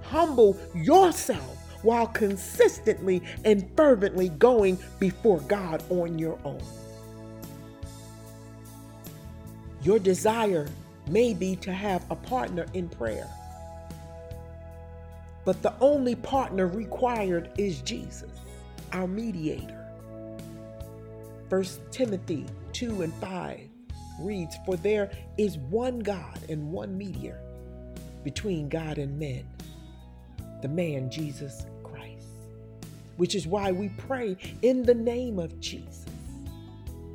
humble 0.01 0.57
yourself 0.73 1.57
while 1.83 2.07
consistently 2.07 3.21
and 3.43 3.69
fervently 3.77 4.29
going 4.29 4.79
before 4.97 5.41
God 5.41 5.83
on 5.91 6.17
your 6.17 6.39
own. 6.43 6.63
Your 9.85 9.99
desire 9.99 10.67
may 11.11 11.35
be 11.35 11.55
to 11.57 11.71
have 11.71 12.03
a 12.09 12.15
partner 12.15 12.65
in 12.73 12.89
prayer, 12.89 13.29
but 15.45 15.61
the 15.61 15.75
only 15.79 16.15
partner 16.15 16.65
required 16.65 17.51
is 17.59 17.81
Jesus, 17.81 18.31
our 18.93 19.05
mediator. 19.05 19.85
1 21.49 21.63
Timothy 21.91 22.47
2 22.73 23.03
and 23.03 23.13
5 23.13 23.59
reads, 24.21 24.55
For 24.65 24.75
there 24.75 25.11
is 25.37 25.59
one 25.59 25.99
God 25.99 26.39
and 26.49 26.71
one 26.71 26.97
mediator 26.97 27.39
between 28.23 28.67
God 28.69 28.97
and 28.97 29.19
men, 29.19 29.45
the 30.63 30.67
man 30.67 31.11
Jesus 31.11 31.67
Christ. 31.83 32.25
Which 33.17 33.35
is 33.35 33.45
why 33.45 33.71
we 33.71 33.89
pray 33.89 34.35
in 34.63 34.81
the 34.81 34.95
name 34.95 35.37
of 35.37 35.59
Jesus. 35.59 36.04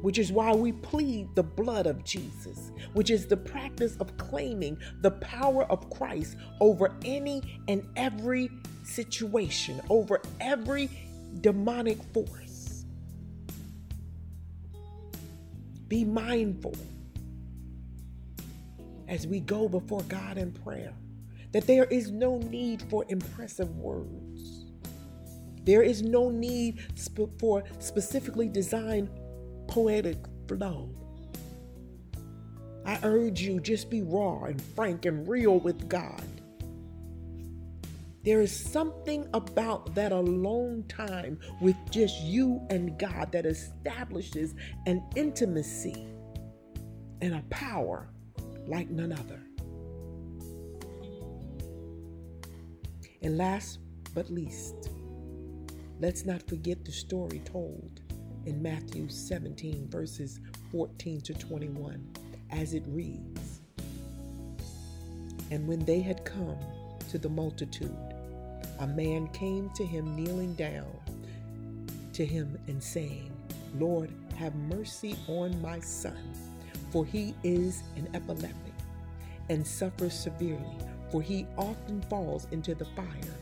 Which 0.03 0.19
is 0.19 0.33
why 0.33 0.55
we 0.55 0.73
plead 0.73 1.35
the 1.35 1.43
blood 1.43 1.87
of 1.87 2.05
Jesus, 2.05 2.73
which 2.95 3.11
is 3.11 3.27
the 3.27 3.37
practice 3.37 3.97
of 4.01 4.17
claiming 4.17 4.79
the 5.03 5.11
power 5.13 5.65
of 5.65 5.91
Christ 5.91 6.37
over 6.61 6.95
any 7.05 7.43
and 7.69 7.87
every 7.97 8.51
situation, 8.83 9.81
over 9.91 10.21
every 10.41 10.89
demonic 11.41 12.03
force. 12.15 12.85
Be 15.89 16.05
mindful 16.05 16.77
as 19.09 19.27
we 19.27 19.41
go 19.41 19.69
before 19.69 20.03
God 20.03 20.39
in 20.39 20.53
prayer 20.53 20.95
that 21.53 21.67
there 21.67 21.85
is 21.85 22.11
no 22.11 22.39
need 22.39 22.83
for 22.83 23.05
impressive 23.09 23.77
words. 23.77 24.67
There 25.65 25.83
is 25.83 26.03
no 26.03 26.31
need 26.31 26.79
sp- 26.95 27.35
for 27.39 27.65
specifically 27.81 28.49
designed 28.49 29.11
poetic 29.71 30.19
flow. 30.49 30.91
I 32.85 32.99
urge 33.05 33.41
you 33.41 33.61
just 33.61 33.89
be 33.89 34.03
raw 34.03 34.45
and 34.45 34.61
frank 34.61 35.07
and 35.07 35.27
real 35.29 35.61
with 35.61 35.89
God. 35.89 36.25
There 38.25 38.41
is 38.41 38.55
something 38.55 39.29
about 39.33 39.95
that 39.95 40.11
alone 40.11 40.85
time 40.89 41.39
with 41.61 41.77
just 41.89 42.21
you 42.23 42.61
and 42.69 42.99
God 42.99 43.31
that 43.31 43.47
establishes 43.47 44.57
an 44.87 45.05
intimacy 45.15 46.05
and 47.23 47.35
a 47.35 47.45
power 47.49 48.09
like 48.67 48.91
none 48.91 49.13
other. 49.13 49.41
And 53.23 53.39
last 53.39 53.79
but 54.15 54.31
least, 54.31 54.91
let's 56.01 56.25
not 56.27 56.43
forget 56.49 56.85
the 56.85 56.93
story 56.93 57.41
told 57.45 58.00
in 58.47 58.63
Matthew 58.63 59.09
17, 59.09 59.89
verses 59.89 60.41
14 60.73 61.21
to 61.23 61.35
21, 61.35 62.07
as 62.51 62.75
it 62.75 62.83
reads 62.87 63.61
And 65.51 65.67
when 65.67 65.85
they 65.85 66.01
had 66.01 66.25
come 66.25 66.59
to 67.11 67.19
the 67.19 67.29
multitude, 67.29 67.97
a 68.79 68.87
man 68.87 69.29
came 69.29 69.71
to 69.77 69.85
him 69.85 70.17
kneeling 70.17 70.55
down 70.55 70.87
to 72.15 72.25
him 72.25 72.59
and 72.67 72.83
saying, 72.83 73.31
Lord, 73.79 74.11
have 74.37 74.55
mercy 74.55 75.17
on 75.29 75.61
my 75.61 75.81
son, 75.81 76.33
for 76.91 77.05
he 77.05 77.35
is 77.43 77.83
an 77.97 78.09
epileptic 78.15 78.55
and 79.49 79.67
suffers 79.67 80.15
severely, 80.15 80.79
for 81.11 81.21
he 81.21 81.47
often 81.57 82.01
falls 82.03 82.47
into 82.53 82.75
the 82.75 82.85
fire 82.85 83.37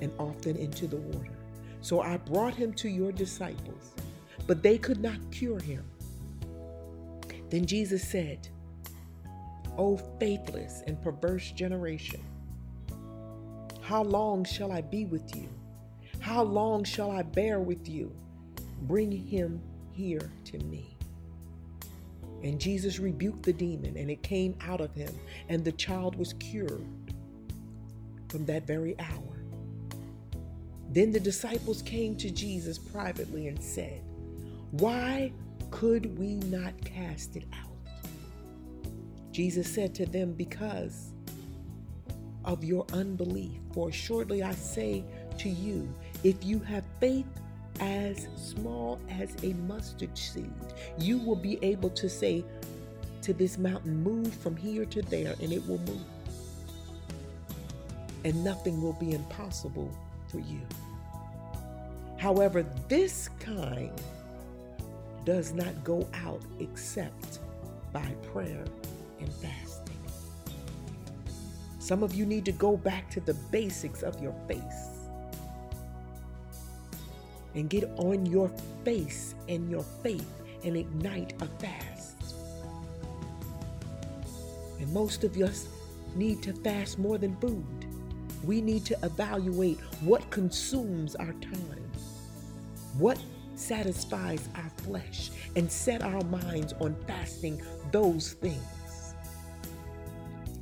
and 0.00 0.12
often 0.18 0.56
into 0.56 0.86
the 0.86 0.96
water. 0.96 1.32
So 1.80 2.00
I 2.00 2.16
brought 2.18 2.54
him 2.54 2.72
to 2.74 2.88
your 2.88 3.12
disciples, 3.12 3.92
but 4.48 4.62
they 4.62 4.78
could 4.78 5.00
not 5.00 5.18
cure 5.30 5.60
him. 5.60 5.84
Then 7.50 7.66
Jesus 7.66 8.02
said, 8.02 8.48
O 9.76 9.98
faithless 10.18 10.82
and 10.86 11.00
perverse 11.00 11.52
generation, 11.52 12.20
how 13.82 14.02
long 14.02 14.44
shall 14.44 14.72
I 14.72 14.80
be 14.80 15.04
with 15.04 15.36
you? 15.36 15.48
How 16.18 16.42
long 16.42 16.82
shall 16.82 17.10
I 17.10 17.22
bear 17.22 17.60
with 17.60 17.88
you? 17.88 18.10
Bring 18.82 19.12
him 19.12 19.60
here 19.92 20.30
to 20.46 20.58
me. 20.64 20.96
And 22.42 22.60
Jesus 22.60 22.98
rebuked 22.98 23.42
the 23.42 23.52
demon, 23.52 23.96
and 23.96 24.10
it 24.10 24.22
came 24.22 24.56
out 24.62 24.80
of 24.80 24.94
him, 24.94 25.12
and 25.48 25.64
the 25.64 25.72
child 25.72 26.16
was 26.16 26.32
cured 26.34 26.86
from 28.28 28.46
that 28.46 28.66
very 28.66 28.98
hour. 28.98 29.42
Then 30.90 31.12
the 31.12 31.20
disciples 31.20 31.82
came 31.82 32.16
to 32.16 32.30
Jesus 32.30 32.78
privately 32.78 33.48
and 33.48 33.62
said, 33.62 34.00
Why 34.72 35.32
could 35.70 36.18
we 36.18 36.34
not 36.34 36.74
cast 36.84 37.36
it 37.36 37.44
out? 37.52 37.70
Jesus 39.32 39.72
said 39.72 39.94
to 39.96 40.06
them, 40.06 40.32
Because 40.32 41.12
of 42.44 42.64
your 42.64 42.86
unbelief. 42.92 43.60
For 43.72 43.92
shortly 43.92 44.42
I 44.42 44.52
say 44.52 45.04
to 45.38 45.48
you, 45.48 45.88
if 46.24 46.44
you 46.44 46.58
have 46.60 46.84
faith 46.98 47.26
as 47.80 48.26
small 48.36 48.98
as 49.08 49.34
a 49.44 49.52
mustard 49.68 50.16
seed, 50.16 50.50
you 50.98 51.18
will 51.18 51.36
be 51.36 51.58
able 51.62 51.90
to 51.90 52.08
say 52.08 52.44
to 53.22 53.32
this 53.32 53.58
mountain, 53.58 54.02
Move 54.02 54.34
from 54.34 54.56
here 54.56 54.84
to 54.86 55.02
there, 55.02 55.34
and 55.40 55.52
it 55.52 55.66
will 55.68 55.78
move. 55.78 56.00
And 58.24 58.42
nothing 58.42 58.82
will 58.82 58.94
be 58.94 59.12
impossible 59.12 59.90
for 60.28 60.38
you. 60.40 60.60
However, 62.18 62.66
this 62.88 63.28
kind 63.38 63.92
does 65.28 65.52
not 65.52 65.84
go 65.84 66.08
out 66.24 66.40
except 66.58 67.40
by 67.92 68.06
prayer 68.32 68.64
and 69.20 69.30
fasting. 69.34 70.00
Some 71.78 72.02
of 72.02 72.14
you 72.14 72.24
need 72.24 72.46
to 72.46 72.52
go 72.52 72.78
back 72.78 73.10
to 73.10 73.20
the 73.20 73.34
basics 73.52 74.02
of 74.02 74.22
your 74.22 74.32
face 74.48 74.88
and 77.54 77.68
get 77.68 77.84
on 77.98 78.24
your 78.24 78.50
face 78.86 79.34
and 79.50 79.70
your 79.70 79.82
faith 80.02 80.32
and 80.64 80.78
ignite 80.78 81.34
a 81.42 81.46
fast. 81.62 82.34
And 84.80 84.90
most 84.94 85.24
of 85.24 85.36
us 85.36 85.68
need 86.16 86.42
to 86.44 86.54
fast 86.54 86.98
more 86.98 87.18
than 87.18 87.36
food. 87.36 87.66
We 88.44 88.62
need 88.62 88.86
to 88.86 88.98
evaluate 89.02 89.78
what 90.00 90.30
consumes 90.30 91.16
our 91.16 91.34
time, 91.34 91.90
what 92.96 93.18
satisfies 93.58 94.48
our 94.54 94.70
flesh, 94.84 95.30
and 95.56 95.70
set 95.70 96.02
our 96.02 96.22
minds 96.24 96.72
on 96.80 96.94
fasting 97.06 97.60
those 97.92 98.32
things 98.34 98.78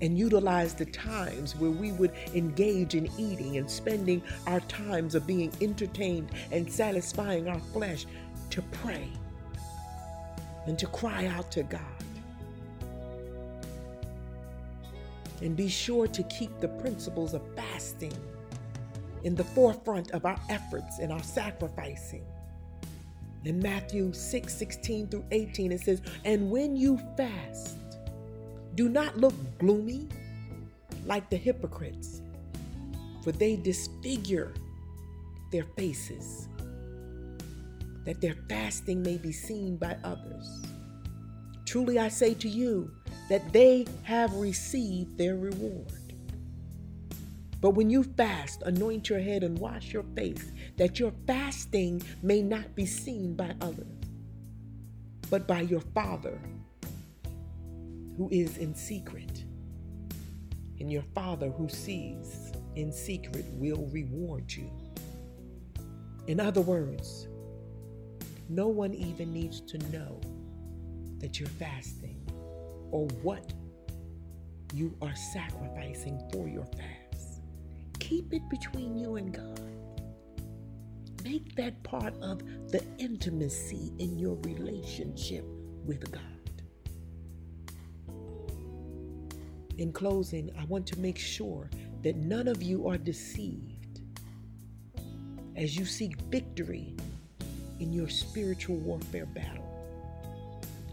and 0.03 0.19
utilize 0.19 0.75
the 0.75 0.85
times 0.85 1.57
where 1.57 1.71
we 1.71 1.93
would 1.93 2.13
engage 2.35 2.95
in 2.95 3.11
eating 3.19 3.57
and 3.57 3.71
spending 3.71 4.23
our 4.47 4.61
times 4.61 5.15
of 5.15 5.27
being 5.27 5.51
entertained 5.61 6.31
and 6.53 6.71
satisfying 6.71 7.49
our 7.49 7.61
flesh 7.73 8.07
to 8.51 8.63
pray 8.63 9.09
and 10.67 10.79
to 10.79 10.87
cry 10.89 11.27
out 11.27 11.51
to 11.51 11.63
God. 11.63 11.81
And 15.41 15.57
be 15.57 15.69
sure 15.69 16.07
to 16.07 16.23
keep 16.25 16.61
the 16.61 16.69
principles 16.69 17.35
of 17.35 17.43
fasting 17.55 18.15
in 19.23 19.35
the 19.35 19.45
forefront 19.45 20.11
of 20.13 20.25
our 20.25 20.39
efforts 20.49 20.99
and 20.99 21.13
our 21.13 21.23
sacrificing. 21.23 22.25
In 23.47 23.61
Matthew 23.61 24.13
6 24.13 24.53
16 24.53 25.07
through 25.07 25.25
18, 25.31 25.71
it 25.71 25.81
says, 25.81 26.03
And 26.25 26.51
when 26.51 26.75
you 26.75 26.99
fast, 27.17 27.77
do 28.75 28.89
not 28.89 29.17
look 29.19 29.35
gloomy 29.61 30.09
like 31.05 31.31
the 31.31 31.37
hypocrites, 31.37 32.23
for 33.23 33.31
they 33.31 33.55
disfigure 33.55 34.53
their 35.53 35.63
faces, 35.77 36.49
that 38.05 38.21
their 38.21 38.35
fasting 38.49 39.01
may 39.01 39.17
be 39.17 39.31
seen 39.31 39.77
by 39.77 39.97
others. 40.03 40.65
Truly 41.67 42.01
I 42.01 42.09
say 42.09 42.35
to 42.35 42.49
you 42.49 42.91
that 43.29 43.53
they 43.53 43.87
have 44.03 44.35
received 44.35 45.17
their 45.19 45.37
reward. 45.37 45.93
But 47.67 47.75
when 47.75 47.91
you 47.91 48.05
fast, 48.05 48.63
anoint 48.63 49.09
your 49.09 49.19
head 49.19 49.43
and 49.43 49.59
wash 49.59 49.93
your 49.93 50.05
face, 50.15 50.53
that 50.77 51.01
your 51.01 51.13
fasting 51.27 52.01
may 52.23 52.41
not 52.41 52.77
be 52.77 52.87
seen 52.87 53.35
by 53.35 53.57
others, 53.61 53.89
but 55.31 55.49
by 55.49 55.63
your 55.63 55.81
Father 55.93 56.39
who 58.17 58.29
is 58.31 58.59
in 58.59 58.73
secret. 58.73 59.43
And 60.79 60.93
your 60.93 61.03
Father 61.13 61.51
who 61.51 61.69
sees 61.69 62.53
in 62.77 62.93
secret 62.93 63.45
will 63.55 63.89
reward 63.91 64.45
you. 64.53 64.71
In 66.29 66.39
other 66.39 66.61
words, 66.61 67.27
no 68.49 68.69
one 68.69 68.95
even 68.95 69.33
needs 69.33 69.61
to 69.63 69.79
know 69.91 70.21
that 71.19 71.41
you're 71.41 71.49
fasting 71.49 72.25
or 72.93 73.09
what 73.25 73.53
you 74.73 74.97
are 75.03 75.17
sacrificing 75.17 76.23
for 76.33 76.47
your 76.47 76.67
fast. 76.67 77.06
Keep 78.09 78.35
it 78.35 78.49
between 78.49 78.97
you 78.97 79.17
and 79.17 79.35
God. 79.35 79.61
Make 81.25 81.57
that 81.57 81.83
part 81.83 82.15
of 82.23 82.39
the 82.71 82.81
intimacy 82.99 83.93
in 83.99 84.17
your 84.17 84.37
relationship 84.43 85.45
with 85.85 86.09
God. 86.13 86.23
In 89.79 89.93
closing, 89.93 90.53
I 90.57 90.67
want 90.67 90.87
to 90.87 91.01
make 91.01 91.19
sure 91.19 91.69
that 92.05 92.15
none 92.15 92.47
of 92.47 92.63
you 92.63 92.87
are 92.87 92.97
deceived 92.97 94.03
as 95.57 95.77
you 95.77 95.85
seek 95.85 96.17
victory 96.31 96.95
in 97.81 97.93
your 97.93 98.09
spiritual 98.09 98.77
warfare 98.77 99.27
battle. 99.27 99.67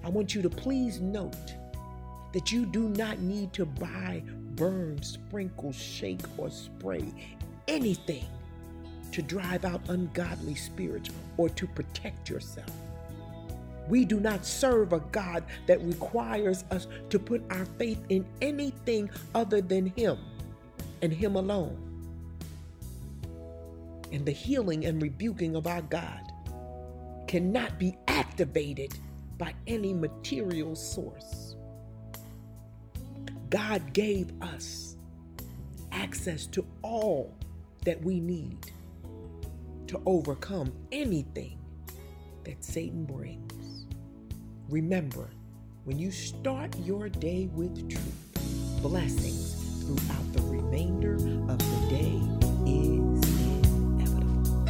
I 0.04 0.10
want 0.10 0.34
you 0.34 0.42
to 0.42 0.50
please 0.50 1.00
note 1.00 1.54
that 2.34 2.52
you 2.52 2.66
do 2.66 2.90
not 2.90 3.20
need 3.20 3.54
to 3.54 3.68
buy, 3.68 4.24
burn, 4.56 5.02
sprinkle, 5.02 5.72
shake, 5.72 6.22
or 6.38 6.50
spray 6.50 7.06
anything 7.68 8.26
to 9.12 9.22
drive 9.22 9.64
out 9.64 9.82
ungodly 9.90 10.56
spirits 10.56 11.10
or 11.38 11.50
to 11.50 11.68
protect 11.68 12.30
yourself. 12.30 12.72
We 13.88 14.06
do 14.06 14.20
not 14.20 14.46
serve 14.46 14.94
a 14.94 15.00
God 15.00 15.44
that 15.68 15.82
requires 15.82 16.64
us 16.72 16.88
to 17.10 17.20
put 17.20 17.44
our 17.52 17.66
faith 17.78 18.02
in 18.10 18.26
anything 18.42 19.10
other 19.36 19.62
than 19.62 19.88
Him 19.88 20.18
and 21.02 21.12
Him 21.12 21.36
alone. 21.36 21.78
And 24.12 24.26
the 24.26 24.32
healing 24.32 24.86
and 24.86 25.02
rebuking 25.02 25.56
of 25.56 25.68
our 25.68 25.82
God 25.82 26.32
cannot 27.28 27.78
be 27.78 27.98
activated 28.08 28.94
by 29.38 29.54
any 29.68 29.94
material 29.94 30.76
source. 30.76 31.43
God 33.54 33.94
gave 33.94 34.34
us 34.42 34.98
access 35.92 36.48
to 36.48 36.66
all 36.82 37.38
that 37.86 38.02
we 38.02 38.20
need 38.20 38.58
to 39.86 40.02
overcome 40.08 40.74
anything 40.92 41.60
that 42.46 42.64
Satan 42.64 43.06
brings. 43.06 43.86
Remember, 44.70 45.30
when 45.84 46.00
you 46.00 46.10
start 46.10 46.76
your 46.80 47.10
day 47.10 47.48
with 47.54 47.88
truth, 47.88 48.82
blessings 48.82 49.54
throughout 49.84 50.34
the 50.34 50.42
remainder 50.42 51.14
of 51.14 51.60
the 51.60 51.88
day 51.92 52.20
is 52.66 53.22
inevitable. 54.02 54.64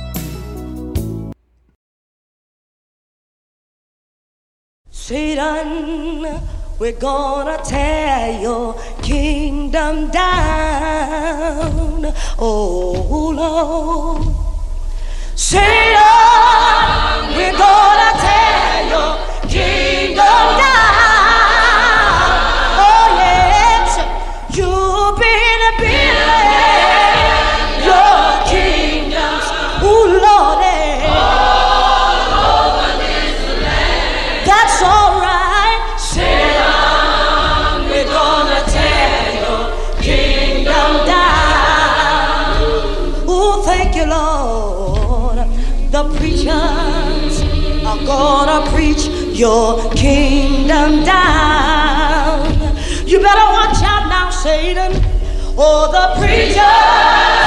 We're 6.79 6.91
gonna 6.91 7.57
tear 7.63 8.41
your 8.41 8.73
kingdom 9.01 10.11
down. 10.11 12.13
Oh 12.39 13.31
Lord. 13.35 14.35
Satan, 15.35 15.65
we're 17.35 17.57
gonna 17.57 17.92
preachers 46.17 47.41
are 47.85 48.05
gonna 48.05 48.69
preach 48.71 49.05
your 49.37 49.91
kingdom 49.93 51.03
down. 51.03 52.45
You 53.05 53.19
better 53.19 53.47
watch 53.51 53.81
out 53.83 54.07
now, 54.09 54.29
Satan. 54.29 54.91
Oh, 55.57 55.91
the 55.91 56.19
preachers 56.19 57.42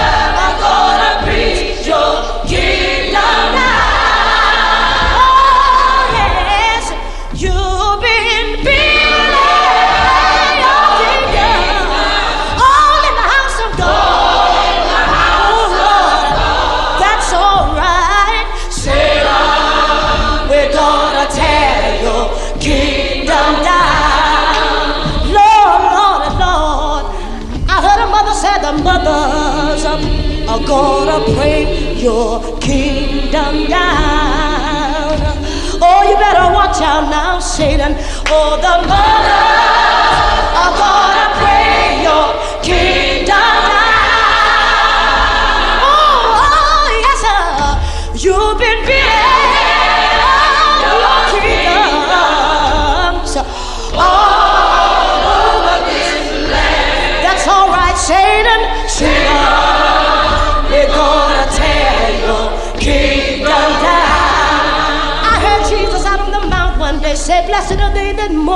Oh, 38.29 38.57
the 38.57 38.89
mothers 38.89 39.56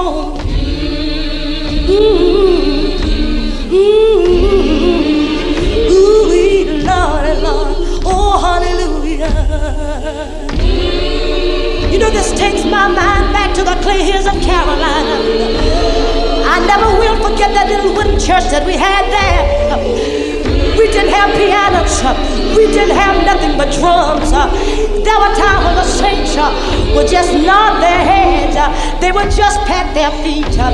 ooh, 0.00 0.36
oh 8.04 8.38
hallelujah. 8.40 9.30
You 11.90 11.98
know, 11.98 12.10
this 12.10 12.30
takes 12.38 12.64
my 12.64 12.88
mind 12.88 13.32
back 13.32 13.54
to 13.56 13.62
the 13.62 13.74
clay 13.82 14.02
hills 14.02 14.26
of 14.26 14.40
Carolina. 14.40 15.16
I 16.46 16.64
never 16.66 16.98
will 16.98 17.16
forget 17.22 17.52
that 17.54 17.68
little 17.68 17.94
wooden 17.94 18.18
church 18.18 18.44
that 18.50 18.64
we 18.66 18.74
had 18.74 19.06
there. 19.10 20.78
We 20.78 20.86
didn't 20.90 21.12
have 21.12 21.34
pianos. 21.36 22.02
We 22.56 22.66
didn't 22.66 22.96
have 22.96 23.24
nothing 23.24 23.56
but 23.58 23.72
drums. 23.74 24.32
There 25.04 25.18
were 25.18 25.34
times 25.34 25.64
when 25.64 25.74
the 25.76 25.84
saints 25.84 26.36
uh, 26.36 26.50
would 26.94 27.08
just 27.08 27.32
nod 27.32 27.80
their 27.82 28.02
heads. 28.12 28.56
uh, 28.56 28.68
They 29.00 29.12
would 29.12 29.30
just 29.30 29.58
pat 29.66 29.94
their 29.94 30.10
feet. 30.22 30.46
uh. 30.58 30.70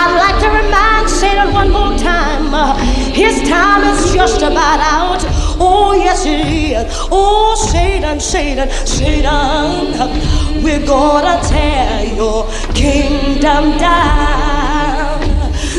I'd 0.00 0.14
like 0.24 0.38
to 0.44 0.48
remind 0.62 1.08
Satan 1.10 1.52
one 1.52 1.70
more 1.70 1.96
time. 1.98 2.54
uh, 2.54 2.76
His 3.12 3.46
time 3.48 3.82
is 3.92 4.12
just 4.14 4.42
about 4.42 4.80
out. 4.80 5.20
Oh, 5.62 5.92
yes, 5.94 6.24
it 6.26 6.40
is. 6.46 6.84
Oh, 7.10 7.54
Satan, 7.72 8.18
Satan, 8.20 8.68
Satan. 8.86 10.62
We're 10.64 10.86
gonna 10.86 11.40
tear 11.48 12.14
your 12.14 12.46
kingdom 12.74 13.76
down. 13.78 15.20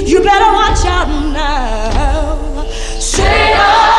You 0.05 0.19
better 0.21 0.51
watch 0.53 0.85
out 0.85 1.07
now. 1.33 2.65
Satan, 2.99 3.90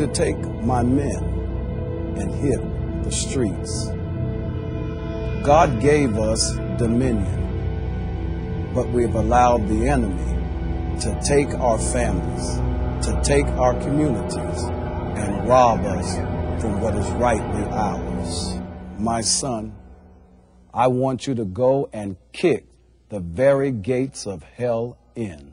to 0.00 0.06
take 0.14 0.38
my 0.62 0.82
men 0.82 1.22
and 2.16 2.34
hit 2.34 2.58
the 3.04 3.12
streets. 3.12 3.88
God 5.44 5.78
gave 5.78 6.16
us 6.16 6.54
dominion, 6.78 8.72
but 8.74 8.88
we've 8.88 9.14
allowed 9.14 9.68
the 9.68 9.86
enemy 9.88 10.38
to 11.00 11.20
take 11.22 11.48
our 11.54 11.78
families, 11.78 12.56
to 13.06 13.20
take 13.22 13.44
our 13.58 13.78
communities, 13.82 14.62
and 14.64 15.46
rob 15.46 15.84
us 15.84 16.14
from 16.62 16.80
what 16.80 16.94
is 16.94 17.06
rightly 17.12 17.64
ours. 17.64 18.58
My 18.98 19.20
son, 19.20 19.74
I 20.72 20.86
want 20.86 21.26
you 21.26 21.34
to 21.34 21.44
go 21.44 21.90
and 21.92 22.16
kick 22.32 22.64
the 23.10 23.20
very 23.20 23.70
gates 23.70 24.26
of 24.26 24.42
hell 24.44 24.96
in. 25.14 25.49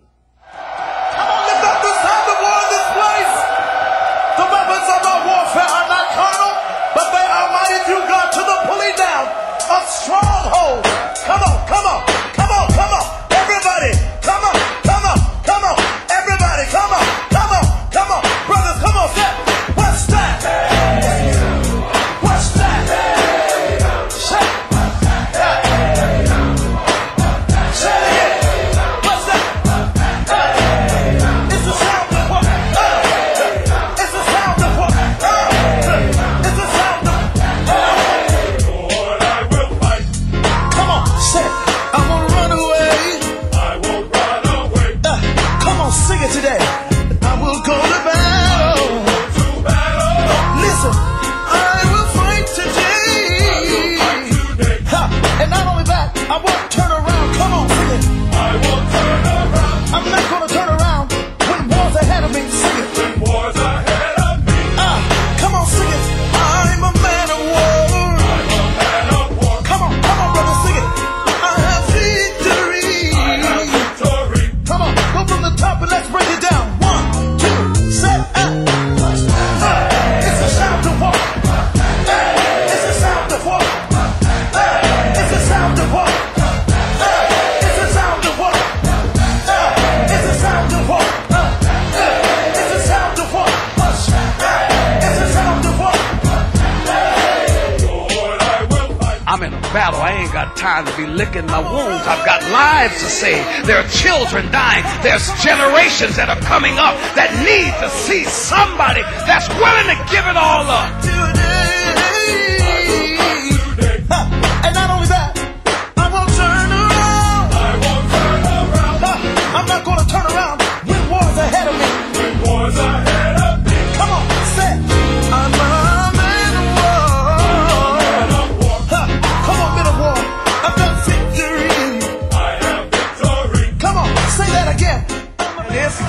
Time 100.68 100.86
to 100.86 100.97
be 100.97 101.07
licking 101.07 101.45
my 101.45 101.59
wounds. 101.59 102.05
I've 102.05 102.26
got 102.26 102.43
lives 102.51 102.95
to 102.99 103.07
save. 103.07 103.65
There 103.65 103.78
are 103.78 103.88
children 103.88 104.51
dying. 104.51 104.84
There's 105.01 105.26
generations 105.41 106.18
that 106.18 106.28
are 106.28 106.41
coming 106.41 106.74
up 106.78 106.95
that 107.15 107.32
need 107.47 107.72
to 107.80 107.89
see 107.89 108.26
somebody 108.26 109.01
that's 109.24 109.47
willing 109.47 109.88
to 109.95 109.97
give 110.11 110.28
it 110.28 110.36
all 110.36 110.68
up. 110.68 111.16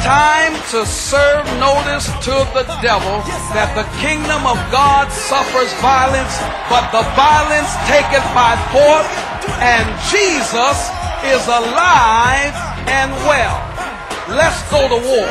Time 0.08 0.54
to 0.72 0.86
serve 0.86 1.44
notice 1.60 2.06
to 2.24 2.32
the 2.56 2.64
devil 2.80 3.20
that 3.52 3.68
the 3.76 3.84
kingdom 4.00 4.40
of 4.48 4.56
God 4.72 5.12
suffers 5.12 5.68
violence, 5.84 6.32
but 6.72 6.88
the 6.96 7.04
violence 7.12 7.68
taken 7.84 8.24
by 8.32 8.56
force, 8.72 9.12
and 9.60 9.84
Jesus 10.08 10.78
is 11.28 11.44
alive 11.44 12.56
and 12.88 13.12
well. 13.28 13.60
Let's 14.32 14.64
go 14.72 14.88
to 14.88 14.96
war. 14.96 15.28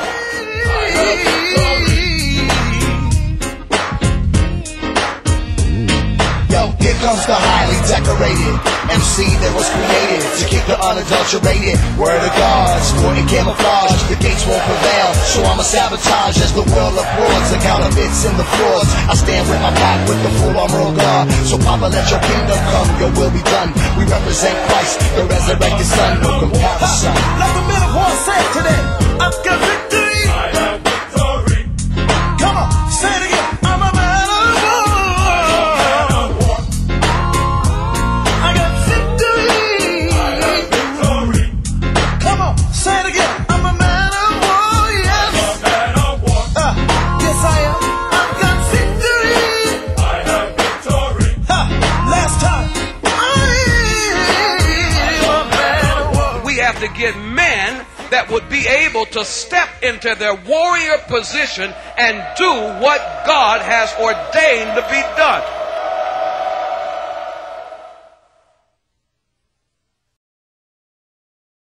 Comes 7.07 7.23
the 7.23 7.39
highly 7.39 7.79
decorated 7.87 8.51
MC 8.91 9.31
that 9.39 9.55
was 9.55 9.63
created 9.71 10.19
to 10.27 10.43
kick 10.43 10.59
the 10.67 10.75
unadulterated 10.75 11.79
word 11.95 12.19
of 12.19 12.33
God. 12.35 12.83
Sporting 12.83 13.23
camouflage, 13.31 13.95
the 14.11 14.19
gates 14.19 14.43
won't 14.43 14.59
prevail. 14.67 15.15
So 15.31 15.39
I'ma 15.47 15.63
sabotage 15.63 16.35
as 16.43 16.51
the 16.51 16.67
world 16.67 16.99
applauds 16.99 17.47
the 17.47 17.63
counterfeits 17.63 18.27
in 18.27 18.35
the 18.35 18.43
frauds. 18.43 18.91
I 19.07 19.15
stand 19.15 19.47
with 19.47 19.55
my 19.63 19.71
back 19.71 20.03
with 20.03 20.19
the 20.19 20.31
full 20.35 20.51
armor 20.51 20.83
of 20.83 20.99
God. 20.99 21.31
So 21.47 21.55
Papa, 21.55 21.87
let 21.87 22.11
your 22.11 22.19
kingdom 22.19 22.59
come, 22.75 22.87
your 22.99 23.11
will 23.15 23.31
be 23.31 23.43
done. 23.55 23.71
We 23.95 24.03
represent 24.03 24.59
Christ, 24.67 24.99
the 25.15 25.23
resurrected 25.31 25.87
Son, 25.87 26.11
no 26.19 26.43
comparison. 26.43 27.15
Like 27.39 27.55
the 27.55 27.63
of 27.87 27.91
war 27.95 28.11
said 28.27 28.43
today, 28.51 28.83
got 29.47 29.76
that 58.17 58.31
would 58.31 58.49
be 58.49 58.65
able 58.67 59.05
to 59.05 59.23
step 59.23 59.69
into 59.83 60.15
their 60.15 60.33
warrior 60.33 60.97
position 61.07 61.71
and 61.99 62.17
do 62.35 62.49
what 62.83 62.99
God 63.27 63.61
has 63.61 63.93
ordained 63.93 64.73
to 64.73 64.81
be 64.89 65.01
done. 65.15 65.56